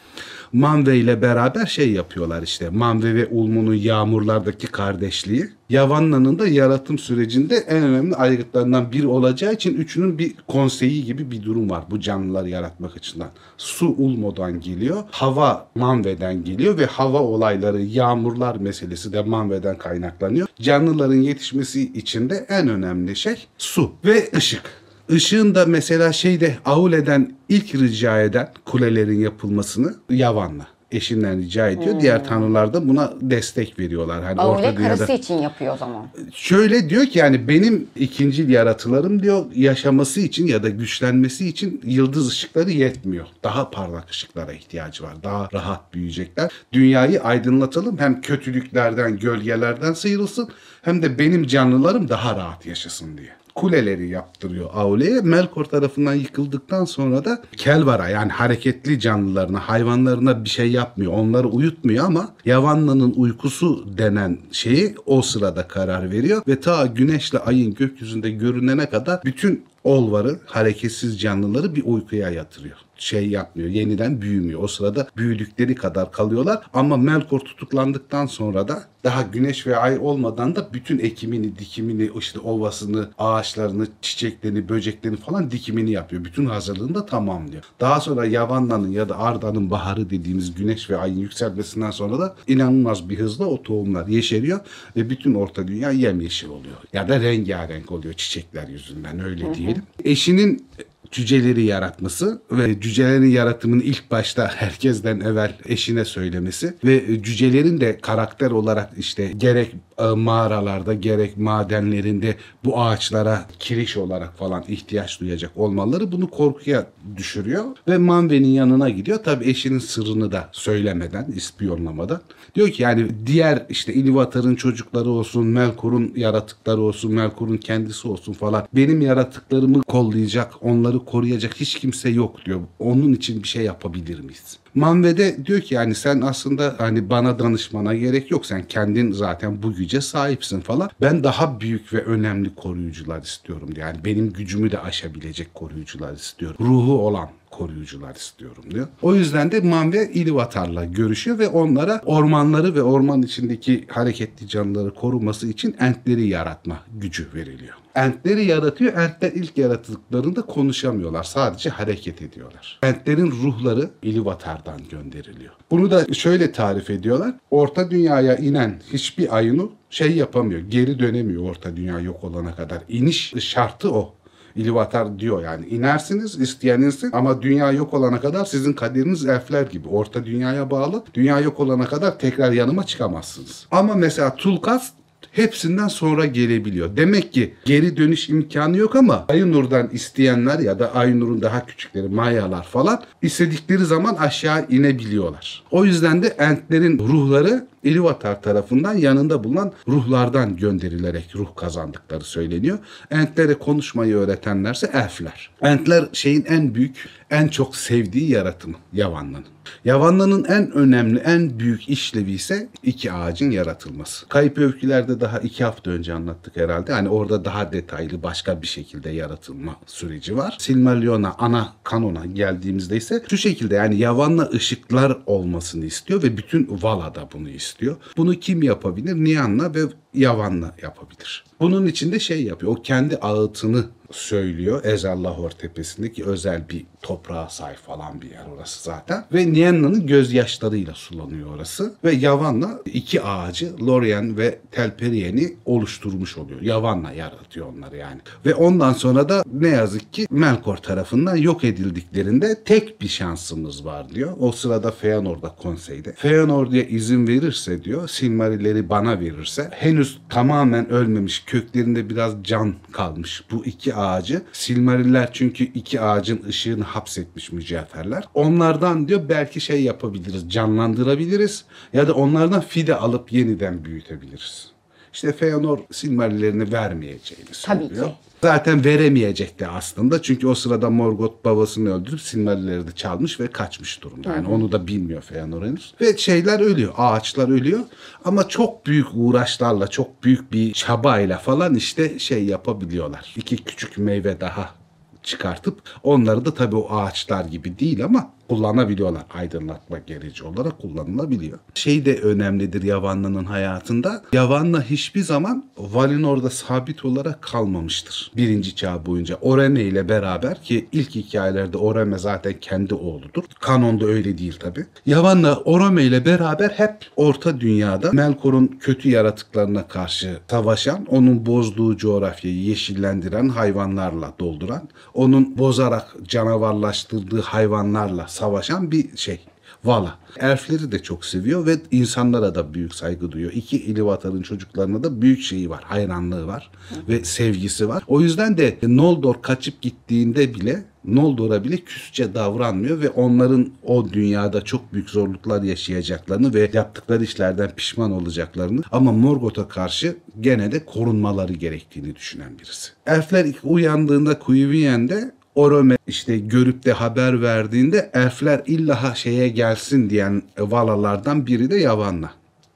Manve 0.52 0.96
ile 0.96 1.22
beraber 1.22 1.66
şey 1.66 1.92
yapıyorlar 1.92 2.42
işte. 2.42 2.70
Manve 2.70 3.14
ve 3.14 3.26
Ulmo'nun 3.26 3.74
yağmurlardaki 3.74 4.66
kardeşliği. 4.66 5.48
Yavanna'nın 5.70 6.38
da 6.38 6.48
yaratım 6.48 6.98
sürecinde 6.98 7.56
en 7.56 7.82
önemli 7.82 8.14
aygıtlarından 8.14 8.92
biri 8.92 9.06
olacağı 9.06 9.52
için 9.52 9.74
üçünün 9.74 10.18
bir 10.18 10.34
konseyi 10.48 11.04
gibi 11.04 11.30
bir 11.30 11.42
durum 11.42 11.70
var 11.70 11.84
bu 11.90 12.00
canlıları 12.00 12.48
yaratmak 12.48 12.96
açısından. 12.96 13.30
Su 13.56 13.86
Ulmo'dan 13.98 14.60
geliyor, 14.60 15.02
hava 15.10 15.68
Manve'den 15.74 16.44
geliyor 16.44 16.78
ve 16.78 16.86
hava 16.86 17.18
olayları, 17.18 17.80
yağmurlar 17.80 18.56
meselesi 18.56 19.12
de 19.12 19.22
Manve'den 19.22 19.78
kaynaklanıyor. 19.78 20.46
Canlıların 20.60 21.14
yetişmesi 21.14 21.92
için 21.92 22.30
de 22.30 22.46
en 22.48 22.68
önemli 22.68 23.16
şey 23.16 23.46
su 23.58 23.92
ve 24.04 24.28
ışık. 24.36 24.81
Işığın 25.12 25.54
da 25.54 25.66
mesela 25.66 26.12
şeyde 26.12 26.56
Aule'den 26.64 27.32
ilk 27.48 27.74
rica 27.74 28.20
eden 28.20 28.48
kulelerin 28.64 29.20
yapılmasını 29.20 29.94
Yavan'la 30.10 30.66
eşinden 30.92 31.38
rica 31.38 31.68
ediyor. 31.68 32.00
Diğer 32.00 32.24
tanrılar 32.24 32.74
da 32.74 32.88
buna 32.88 33.12
destek 33.20 33.78
veriyorlar. 33.78 34.24
Hani 34.24 34.40
Aule 34.40 34.58
orta 34.58 34.76
dünyada 34.76 34.96
karısı 34.96 35.12
için 35.12 35.34
yapıyor 35.34 35.74
o 35.74 35.76
zaman. 35.76 36.08
şöyle 36.34 36.90
diyor 36.90 37.06
ki 37.06 37.18
yani 37.18 37.48
benim 37.48 37.86
ikincil 37.96 38.48
yaratılarım 38.48 39.22
diyor 39.22 39.44
yaşaması 39.54 40.20
için 40.20 40.46
ya 40.46 40.62
da 40.62 40.68
güçlenmesi 40.68 41.48
için 41.48 41.80
yıldız 41.84 42.28
ışıkları 42.28 42.70
yetmiyor. 42.70 43.26
Daha 43.44 43.70
parlak 43.70 44.10
ışıklara 44.10 44.52
ihtiyacı 44.52 45.04
var. 45.04 45.22
Daha 45.22 45.48
rahat 45.52 45.94
büyüyecekler. 45.94 46.50
Dünyayı 46.72 47.22
aydınlatalım. 47.22 47.98
Hem 47.98 48.20
kötülüklerden, 48.20 49.18
gölgelerden 49.18 49.92
sıyrılsın 49.92 50.48
hem 50.82 51.02
de 51.02 51.18
benim 51.18 51.46
canlılarım 51.46 52.08
daha 52.08 52.36
rahat 52.36 52.66
yaşasın 52.66 53.18
diye. 53.18 53.41
Kuleleri 53.54 54.08
yaptırıyor 54.08 54.70
Aule'ye. 54.74 55.20
Melkor 55.20 55.64
tarafından 55.64 56.14
yıkıldıktan 56.14 56.84
sonra 56.84 57.24
da 57.24 57.42
Kelvar'a 57.56 58.08
yani 58.08 58.32
hareketli 58.32 59.00
canlılarına, 59.00 59.60
hayvanlarına 59.60 60.44
bir 60.44 60.48
şey 60.48 60.72
yapmıyor. 60.72 61.12
Onları 61.12 61.48
uyutmuyor 61.48 62.04
ama 62.04 62.28
Yavanna'nın 62.44 63.14
uykusu 63.16 63.98
denen 63.98 64.38
şeyi 64.52 64.94
o 65.06 65.22
sırada 65.22 65.68
karar 65.68 66.10
veriyor 66.10 66.42
ve 66.48 66.60
ta 66.60 66.86
güneşle 66.86 67.38
ayın 67.38 67.74
gökyüzünde 67.74 68.30
görünene 68.30 68.90
kadar 68.90 69.20
bütün 69.24 69.64
Olvar'ı, 69.84 70.38
hareketsiz 70.46 71.20
canlıları 71.20 71.74
bir 71.74 71.82
uykuya 71.84 72.30
yatırıyor. 72.30 72.76
Şey 72.96 73.28
yapmıyor, 73.28 73.68
yeniden 73.68 74.20
büyümüyor. 74.20 74.62
O 74.62 74.68
sırada 74.68 75.08
büyüdükleri 75.16 75.74
kadar 75.74 76.12
kalıyorlar. 76.12 76.62
Ama 76.72 76.96
Melkor 76.96 77.40
tutuklandıktan 77.40 78.26
sonra 78.26 78.68
da 78.68 78.84
daha 79.04 79.22
güneş 79.22 79.66
ve 79.66 79.76
ay 79.76 79.98
olmadan 79.98 80.56
da 80.56 80.68
bütün 80.72 80.98
ekimini, 80.98 81.58
dikimini, 81.58 82.10
işte 82.18 82.38
ovasını, 82.38 83.08
ağaçlarını, 83.18 83.86
çiçeklerini, 84.02 84.68
böceklerini 84.68 85.16
falan 85.16 85.50
dikimini 85.50 85.90
yapıyor. 85.90 86.24
Bütün 86.24 86.46
hazırlığını 86.46 86.94
da 86.94 87.06
tamamlıyor. 87.06 87.62
Daha 87.80 88.00
sonra 88.00 88.26
Yavanna'nın 88.26 88.90
ya 88.90 89.08
da 89.08 89.18
Arda'nın 89.18 89.70
baharı 89.70 90.10
dediğimiz 90.10 90.54
güneş 90.54 90.90
ve 90.90 90.96
ayın 90.96 91.18
yükselmesinden 91.18 91.90
sonra 91.90 92.18
da 92.18 92.34
inanılmaz 92.46 93.08
bir 93.08 93.18
hızla 93.18 93.46
o 93.46 93.62
tohumlar 93.62 94.06
yeşeriyor 94.06 94.60
ve 94.96 95.10
bütün 95.10 95.34
orta 95.34 95.68
dünya 95.68 95.90
yemyeşil 95.90 96.48
oluyor. 96.48 96.76
Ya 96.92 97.08
da 97.08 97.20
rengarenk 97.20 97.92
oluyor 97.92 98.14
çiçekler 98.14 98.68
yüzünden 98.68 99.24
öyle 99.24 99.54
diyelim. 99.54 99.71
Eşinin 100.04 100.66
cüceleri 101.12 101.64
yaratması 101.64 102.42
ve 102.52 102.80
cücelerin 102.80 103.30
yaratımını 103.30 103.82
ilk 103.82 104.10
başta 104.10 104.48
herkesten 104.48 105.20
evvel 105.20 105.56
eşine 105.66 106.04
söylemesi 106.04 106.74
ve 106.84 107.22
cücelerin 107.22 107.80
de 107.80 107.98
karakter 107.98 108.50
olarak 108.50 108.90
işte 108.98 109.32
gerek 109.36 109.74
e, 109.98 110.04
mağaralarda 110.04 110.94
gerek 110.94 111.36
madenlerinde 111.36 112.36
bu 112.64 112.80
ağaçlara 112.80 113.46
kiriş 113.58 113.96
olarak 113.96 114.38
falan 114.38 114.64
ihtiyaç 114.68 115.20
duyacak 115.20 115.50
olmaları 115.56 116.12
bunu 116.12 116.30
korkuya 116.30 116.86
düşürüyor 117.16 117.64
ve 117.88 117.98
Manve'nin 117.98 118.48
yanına 118.48 118.90
gidiyor. 118.90 119.18
Tabi 119.18 119.50
eşinin 119.50 119.78
sırrını 119.78 120.32
da 120.32 120.48
söylemeden, 120.52 121.26
ispiyonlamadan. 121.36 122.20
Diyor 122.54 122.68
ki 122.68 122.82
yani 122.82 123.06
diğer 123.26 123.66
işte 123.68 123.94
Ilúvatar'ın 123.94 124.54
çocukları 124.54 125.08
olsun, 125.08 125.46
Melkor'un 125.46 126.12
yaratıkları 126.16 126.80
olsun, 126.80 127.12
Melkor'un 127.12 127.56
kendisi 127.56 128.08
olsun 128.08 128.32
falan. 128.32 128.68
Benim 128.74 129.00
yaratıklarımı 129.00 129.82
kollayacak, 129.82 130.52
onları 130.60 130.98
koruyacak 131.04 131.54
hiç 131.54 131.74
kimse 131.78 132.08
yok 132.08 132.44
diyor. 132.44 132.60
Onun 132.78 133.12
için 133.12 133.42
bir 133.42 133.48
şey 133.48 133.64
yapabilir 133.64 134.20
miyiz? 134.20 134.58
Manve'de 134.74 135.46
diyor 135.46 135.60
ki 135.60 135.74
yani 135.74 135.94
sen 135.94 136.20
aslında 136.20 136.74
hani 136.78 137.10
bana 137.10 137.38
danışmana 137.38 137.94
gerek 137.94 138.30
yok. 138.30 138.46
Sen 138.46 138.64
kendin 138.64 139.12
zaten 139.12 139.62
bu 139.62 139.74
güce 139.74 140.00
sahipsin 140.00 140.60
falan. 140.60 140.90
Ben 141.00 141.24
daha 141.24 141.60
büyük 141.60 141.92
ve 141.92 142.04
önemli 142.04 142.54
koruyucular 142.54 143.22
istiyorum 143.22 143.74
diyor. 143.74 143.86
Yani 143.86 144.04
benim 144.04 144.32
gücümü 144.32 144.70
de 144.70 144.78
aşabilecek 144.78 145.54
koruyucular 145.54 146.12
istiyorum. 146.14 146.56
Ruhu 146.60 147.06
olan 147.06 147.28
koruyucular 147.50 148.14
istiyorum 148.14 148.64
diyor. 148.70 148.88
O 149.02 149.14
yüzden 149.14 149.52
de 149.52 149.60
Manve 149.60 150.10
İlivatar'la 150.12 150.84
görüşüyor 150.84 151.38
ve 151.38 151.48
onlara 151.48 152.00
ormanları 152.04 152.74
ve 152.74 152.82
orman 152.82 153.22
içindeki 153.22 153.84
hareketli 153.88 154.48
canlıları 154.48 154.94
koruması 154.94 155.48
için 155.48 155.76
entleri 155.80 156.28
yaratma 156.28 156.80
gücü 156.94 157.28
veriliyor. 157.34 157.74
Entleri 157.94 158.44
yaratıyor. 158.44 158.92
Entler 158.92 159.32
ilk 159.32 159.58
yaratıldıklarında 159.58 160.42
konuşamıyorlar. 160.42 161.22
Sadece 161.22 161.70
hareket 161.70 162.22
ediyorlar. 162.22 162.78
Entlerin 162.82 163.30
ruhları 163.30 163.90
İlivatar'dan 164.02 164.80
gönderiliyor. 164.90 165.52
Bunu 165.70 165.90
da 165.90 166.14
şöyle 166.14 166.52
tarif 166.52 166.90
ediyorlar. 166.90 167.34
Orta 167.50 167.90
dünyaya 167.90 168.36
inen 168.36 168.80
hiçbir 168.92 169.36
ayını 169.36 169.68
şey 169.90 170.16
yapamıyor. 170.16 170.60
Geri 170.60 170.98
dönemiyor 170.98 171.42
orta 171.42 171.76
dünya 171.76 172.00
yok 172.00 172.24
olana 172.24 172.54
kadar. 172.54 172.82
İniş 172.88 173.34
şartı 173.38 173.92
o. 173.94 174.14
İlivatar 174.56 175.18
diyor 175.18 175.42
yani 175.42 175.66
inersiniz 175.66 176.40
isteyen 176.40 176.80
insin 176.80 177.10
ama 177.12 177.42
dünya 177.42 177.72
yok 177.72 177.94
olana 177.94 178.20
kadar 178.20 178.44
sizin 178.44 178.72
kaderiniz 178.72 179.26
elfler 179.26 179.62
gibi 179.62 179.88
orta 179.88 180.24
dünyaya 180.24 180.70
bağlı. 180.70 181.04
Dünya 181.14 181.40
yok 181.40 181.60
olana 181.60 181.84
kadar 181.86 182.18
tekrar 182.18 182.52
yanıma 182.52 182.86
çıkamazsınız. 182.86 183.66
Ama 183.70 183.94
mesela 183.94 184.34
Tulkas 184.36 184.90
hepsinden 185.32 185.88
sonra 185.88 186.26
gelebiliyor. 186.26 186.96
Demek 186.96 187.32
ki 187.32 187.54
geri 187.64 187.96
dönüş 187.96 188.28
imkanı 188.28 188.76
yok 188.76 188.96
ama 188.96 189.24
Aynur'dan 189.28 189.88
isteyenler 189.92 190.58
ya 190.58 190.78
da 190.78 190.94
Aynur'un 190.94 191.42
daha 191.42 191.66
küçükleri 191.66 192.08
Mayalar 192.08 192.64
falan 192.64 193.02
istedikleri 193.22 193.84
zaman 193.84 194.14
aşağı 194.14 194.66
inebiliyorlar. 194.68 195.62
O 195.70 195.84
yüzden 195.84 196.22
de 196.22 196.26
Entlerin 196.26 196.98
ruhları 196.98 197.66
İlivatar 197.84 198.42
tarafından 198.42 198.94
yanında 198.94 199.44
bulunan 199.44 199.72
ruhlardan 199.88 200.56
gönderilerek 200.56 201.30
ruh 201.34 201.56
kazandıkları 201.56 202.24
söyleniyor. 202.24 202.78
Entlere 203.10 203.54
konuşmayı 203.54 204.16
öğretenlerse 204.16 204.90
elfler. 204.94 205.50
Entler 205.62 206.08
şeyin 206.12 206.44
en 206.48 206.74
büyük, 206.74 207.08
en 207.32 207.48
çok 207.48 207.76
sevdiği 207.76 208.30
yaratımı 208.30 208.76
Yavanlı'nın. 208.92 209.44
Yavanla'nın 209.84 210.44
en 210.44 210.72
önemli, 210.72 211.18
en 211.18 211.58
büyük 211.58 211.88
işlevi 211.88 212.32
ise 212.32 212.68
iki 212.82 213.12
ağacın 213.12 213.50
yaratılması. 213.50 214.28
Kayıp 214.28 214.58
öykülerde 214.58 215.20
daha 215.20 215.38
iki 215.38 215.64
hafta 215.64 215.90
önce 215.90 216.12
anlattık 216.12 216.56
herhalde. 216.56 216.92
Hani 216.92 217.08
orada 217.08 217.44
daha 217.44 217.72
detaylı 217.72 218.22
başka 218.22 218.62
bir 218.62 218.66
şekilde 218.66 219.10
yaratılma 219.10 219.76
süreci 219.86 220.36
var. 220.36 220.56
Silmarillion'a 220.58 221.34
ana 221.38 221.72
kanona 221.84 222.26
geldiğimizde 222.26 222.96
ise 222.96 223.22
şu 223.30 223.36
şekilde 223.36 223.74
yani 223.74 223.96
Yavanla 223.98 224.50
ışıklar 224.54 225.18
olmasını 225.26 225.84
istiyor 225.84 226.22
ve 226.22 226.36
bütün 226.36 226.78
Vala 226.82 227.14
da 227.14 227.28
bunu 227.32 227.48
istiyor. 227.48 227.96
Bunu 228.16 228.34
kim 228.34 228.62
yapabilir? 228.62 229.14
Nianna 229.14 229.74
ve 229.74 229.80
Yavanla 230.14 230.74
yapabilir. 230.82 231.44
Bunun 231.60 231.86
için 231.86 232.12
de 232.12 232.20
şey 232.20 232.42
yapıyor. 232.42 232.72
O 232.72 232.82
kendi 232.82 233.16
ağıtını 233.16 233.84
söylüyor. 234.10 234.84
Ezallahor 234.84 235.50
tepesindeki 235.50 236.24
özel 236.24 236.68
bir 236.68 236.84
toprağa 237.02 237.48
sahip 237.48 237.78
falan 237.78 238.22
bir 238.22 238.30
yer 238.30 238.46
orası 238.56 238.82
zaten. 238.82 239.24
Ve 239.32 239.52
Nienna'nın 239.52 240.06
gözyaşlarıyla 240.06 240.94
sulanıyor 240.94 241.54
orası. 241.56 241.94
Ve 242.04 242.12
Yavanna 242.12 242.70
iki 242.84 243.22
ağacı 243.22 243.86
Lorien 243.86 244.38
ve 244.38 244.58
Telperien'i 244.70 245.56
oluşturmuş 245.64 246.38
oluyor. 246.38 246.62
Yavanna 246.62 247.12
yaratıyor 247.12 247.66
onları 247.66 247.96
yani. 247.96 248.20
Ve 248.46 248.54
ondan 248.54 248.92
sonra 248.92 249.28
da 249.28 249.44
ne 249.52 249.68
yazık 249.68 250.12
ki 250.12 250.26
Melkor 250.30 250.76
tarafından 250.76 251.36
yok 251.36 251.64
edildiklerinde 251.64 252.64
tek 252.64 253.00
bir 253.00 253.08
şansımız 253.08 253.84
var 253.84 254.10
diyor. 254.14 254.36
O 254.38 254.52
sırada 254.52 254.90
Feanor 254.90 255.42
da 255.42 255.48
konseyde. 255.48 256.12
Feanor 256.12 256.70
diye 256.70 256.88
izin 256.88 257.26
verirse 257.26 257.84
diyor 257.84 258.08
Silmarilleri 258.08 258.88
bana 258.88 259.20
verirse 259.20 259.68
henüz 259.72 260.01
tamamen 260.28 260.88
ölmemiş 260.88 261.42
köklerinde 261.46 262.10
biraz 262.10 262.34
can 262.42 262.74
kalmış 262.92 263.44
bu 263.50 263.64
iki 263.64 263.94
ağacı. 263.94 264.42
Silmariller 264.52 265.30
çünkü 265.32 265.64
iki 265.64 266.00
ağacın 266.00 266.42
ışığını 266.48 266.84
hapsetmiş 266.84 267.52
mücevherler. 267.52 268.24
Onlardan 268.34 269.08
diyor 269.08 269.28
belki 269.28 269.60
şey 269.60 269.82
yapabiliriz, 269.82 270.50
canlandırabiliriz 270.50 271.64
ya 271.92 272.08
da 272.08 272.14
onlardan 272.14 272.60
fide 272.60 272.96
alıp 272.96 273.32
yeniden 273.32 273.84
büyütebiliriz. 273.84 274.70
İşte 275.12 275.32
Feanor 275.32 275.78
Silmarillerini 275.90 276.72
vermeyeceğini 276.72 277.48
Tabii 277.62 277.84
söylüyor. 277.84 278.06
ki. 278.06 278.14
Zaten 278.42 278.84
veremeyecekti 278.84 279.66
aslında. 279.66 280.22
Çünkü 280.22 280.46
o 280.46 280.54
sırada 280.54 280.90
Morgoth 280.90 281.44
babasını 281.44 281.94
öldürüp 281.94 282.20
Silmarilleri 282.20 282.86
de 282.86 282.92
çalmış 282.92 283.40
ve 283.40 283.46
kaçmış 283.46 284.02
durumda. 284.02 284.32
Yani 284.32 284.48
onu 284.48 284.72
da 284.72 284.86
bilmiyor 284.86 285.22
Feanor 285.22 285.66
henüz. 285.66 285.94
Ve 286.00 286.16
şeyler 286.16 286.60
ölüyor. 286.60 286.92
Ağaçlar 286.96 287.48
ölüyor. 287.48 287.80
Ama 288.24 288.48
çok 288.48 288.86
büyük 288.86 289.06
uğraşlarla, 289.14 289.88
çok 289.88 290.24
büyük 290.24 290.52
bir 290.52 290.72
çabayla 290.72 291.38
falan 291.38 291.74
işte 291.74 292.18
şey 292.18 292.44
yapabiliyorlar. 292.44 293.34
İki 293.36 293.56
küçük 293.56 293.98
meyve 293.98 294.40
daha 294.40 294.74
çıkartıp 295.22 295.82
onları 296.02 296.44
da 296.44 296.54
tabii 296.54 296.76
o 296.76 296.96
ağaçlar 296.96 297.44
gibi 297.44 297.78
değil 297.78 298.04
ama 298.04 298.30
kullanabiliyorlar. 298.52 299.22
Aydınlatma 299.34 299.98
gereci 299.98 300.44
olarak 300.44 300.78
kullanılabiliyor. 300.78 301.58
Şey 301.74 302.04
de 302.04 302.16
önemlidir 302.16 302.82
Yavanlı'nın 302.82 303.44
hayatında. 303.44 304.22
Yavanlı 304.32 304.82
hiçbir 304.82 305.20
zaman 305.20 305.64
Valinor'da 305.78 306.50
sabit 306.50 307.04
olarak 307.04 307.42
kalmamıştır. 307.42 308.32
Birinci 308.36 308.76
çağ 308.76 309.06
boyunca. 309.06 309.38
Orene 309.40 309.82
ile 309.82 310.08
beraber 310.08 310.62
ki 310.62 310.88
ilk 310.92 311.14
hikayelerde 311.14 311.76
Oreme 311.76 312.18
zaten 312.18 312.54
kendi 312.60 312.94
oğludur. 312.94 313.44
Kanonda 313.60 314.06
öyle 314.06 314.38
değil 314.38 314.56
tabii. 314.60 314.86
Yavanlı 315.06 315.52
Orome 315.64 316.02
ile 316.02 316.24
beraber 316.24 316.70
hep 316.70 316.94
Orta 317.16 317.60
Dünya'da 317.60 318.12
Melkor'un 318.12 318.66
kötü 318.66 319.10
yaratıklarına 319.10 319.88
karşı 319.88 320.38
savaşan, 320.50 321.06
onun 321.06 321.46
bozduğu 321.46 321.96
coğrafyayı 321.96 322.56
yeşillendiren 322.56 323.48
hayvanlarla 323.48 324.32
dolduran, 324.40 324.88
onun 325.14 325.58
bozarak 325.58 326.14
canavarlaştırdığı 326.28 327.40
hayvanlarla 327.40 328.28
savaşan 328.42 328.90
bir 328.90 329.16
şey. 329.16 329.40
Vala. 329.84 330.18
Elfleri 330.40 330.92
de 330.92 331.02
çok 331.02 331.24
seviyor 331.24 331.66
ve 331.66 331.76
insanlara 331.90 332.54
da 332.54 332.74
büyük 332.74 332.94
saygı 332.94 333.32
duyuyor. 333.32 333.52
İki 333.52 333.76
İlivatar'ın 333.76 334.42
çocuklarına 334.42 335.02
da 335.02 335.22
büyük 335.22 335.42
şeyi 335.42 335.70
var, 335.70 335.82
hayranlığı 335.84 336.46
var 336.46 336.70
ve 337.08 337.24
sevgisi 337.24 337.88
var. 337.88 338.04
O 338.06 338.20
yüzden 338.20 338.58
de 338.58 338.78
Noldor 338.82 339.42
kaçıp 339.42 339.82
gittiğinde 339.82 340.54
bile 340.54 340.84
Noldor'a 341.04 341.64
bile 341.64 341.76
küsçe 341.76 342.34
davranmıyor 342.34 343.00
ve 343.00 343.10
onların 343.10 343.72
o 343.82 344.10
dünyada 344.12 344.64
çok 344.64 344.92
büyük 344.92 345.10
zorluklar 345.10 345.62
yaşayacaklarını 345.62 346.54
ve 346.54 346.70
yaptıkları 346.72 347.24
işlerden 347.24 347.70
pişman 347.76 348.12
olacaklarını 348.12 348.82
ama 348.92 349.12
Morgoth'a 349.12 349.68
karşı 349.68 350.16
gene 350.40 350.72
de 350.72 350.84
korunmaları 350.84 351.52
gerektiğini 351.52 352.16
düşünen 352.16 352.58
birisi. 352.58 352.92
Elfler 353.06 353.46
uyandığında 353.64 354.38
Kuyuviyen'de 354.38 355.32
Orome 355.54 355.96
işte 356.06 356.38
görüp 356.38 356.84
de 356.84 356.92
haber 356.92 357.42
verdiğinde 357.42 358.10
elfler 358.14 358.62
illa 358.66 359.14
şeye 359.14 359.48
gelsin 359.48 360.10
diyen 360.10 360.42
valalardan 360.58 361.46
biri 361.46 361.70
de 361.70 361.76
Yavanna. 361.76 362.30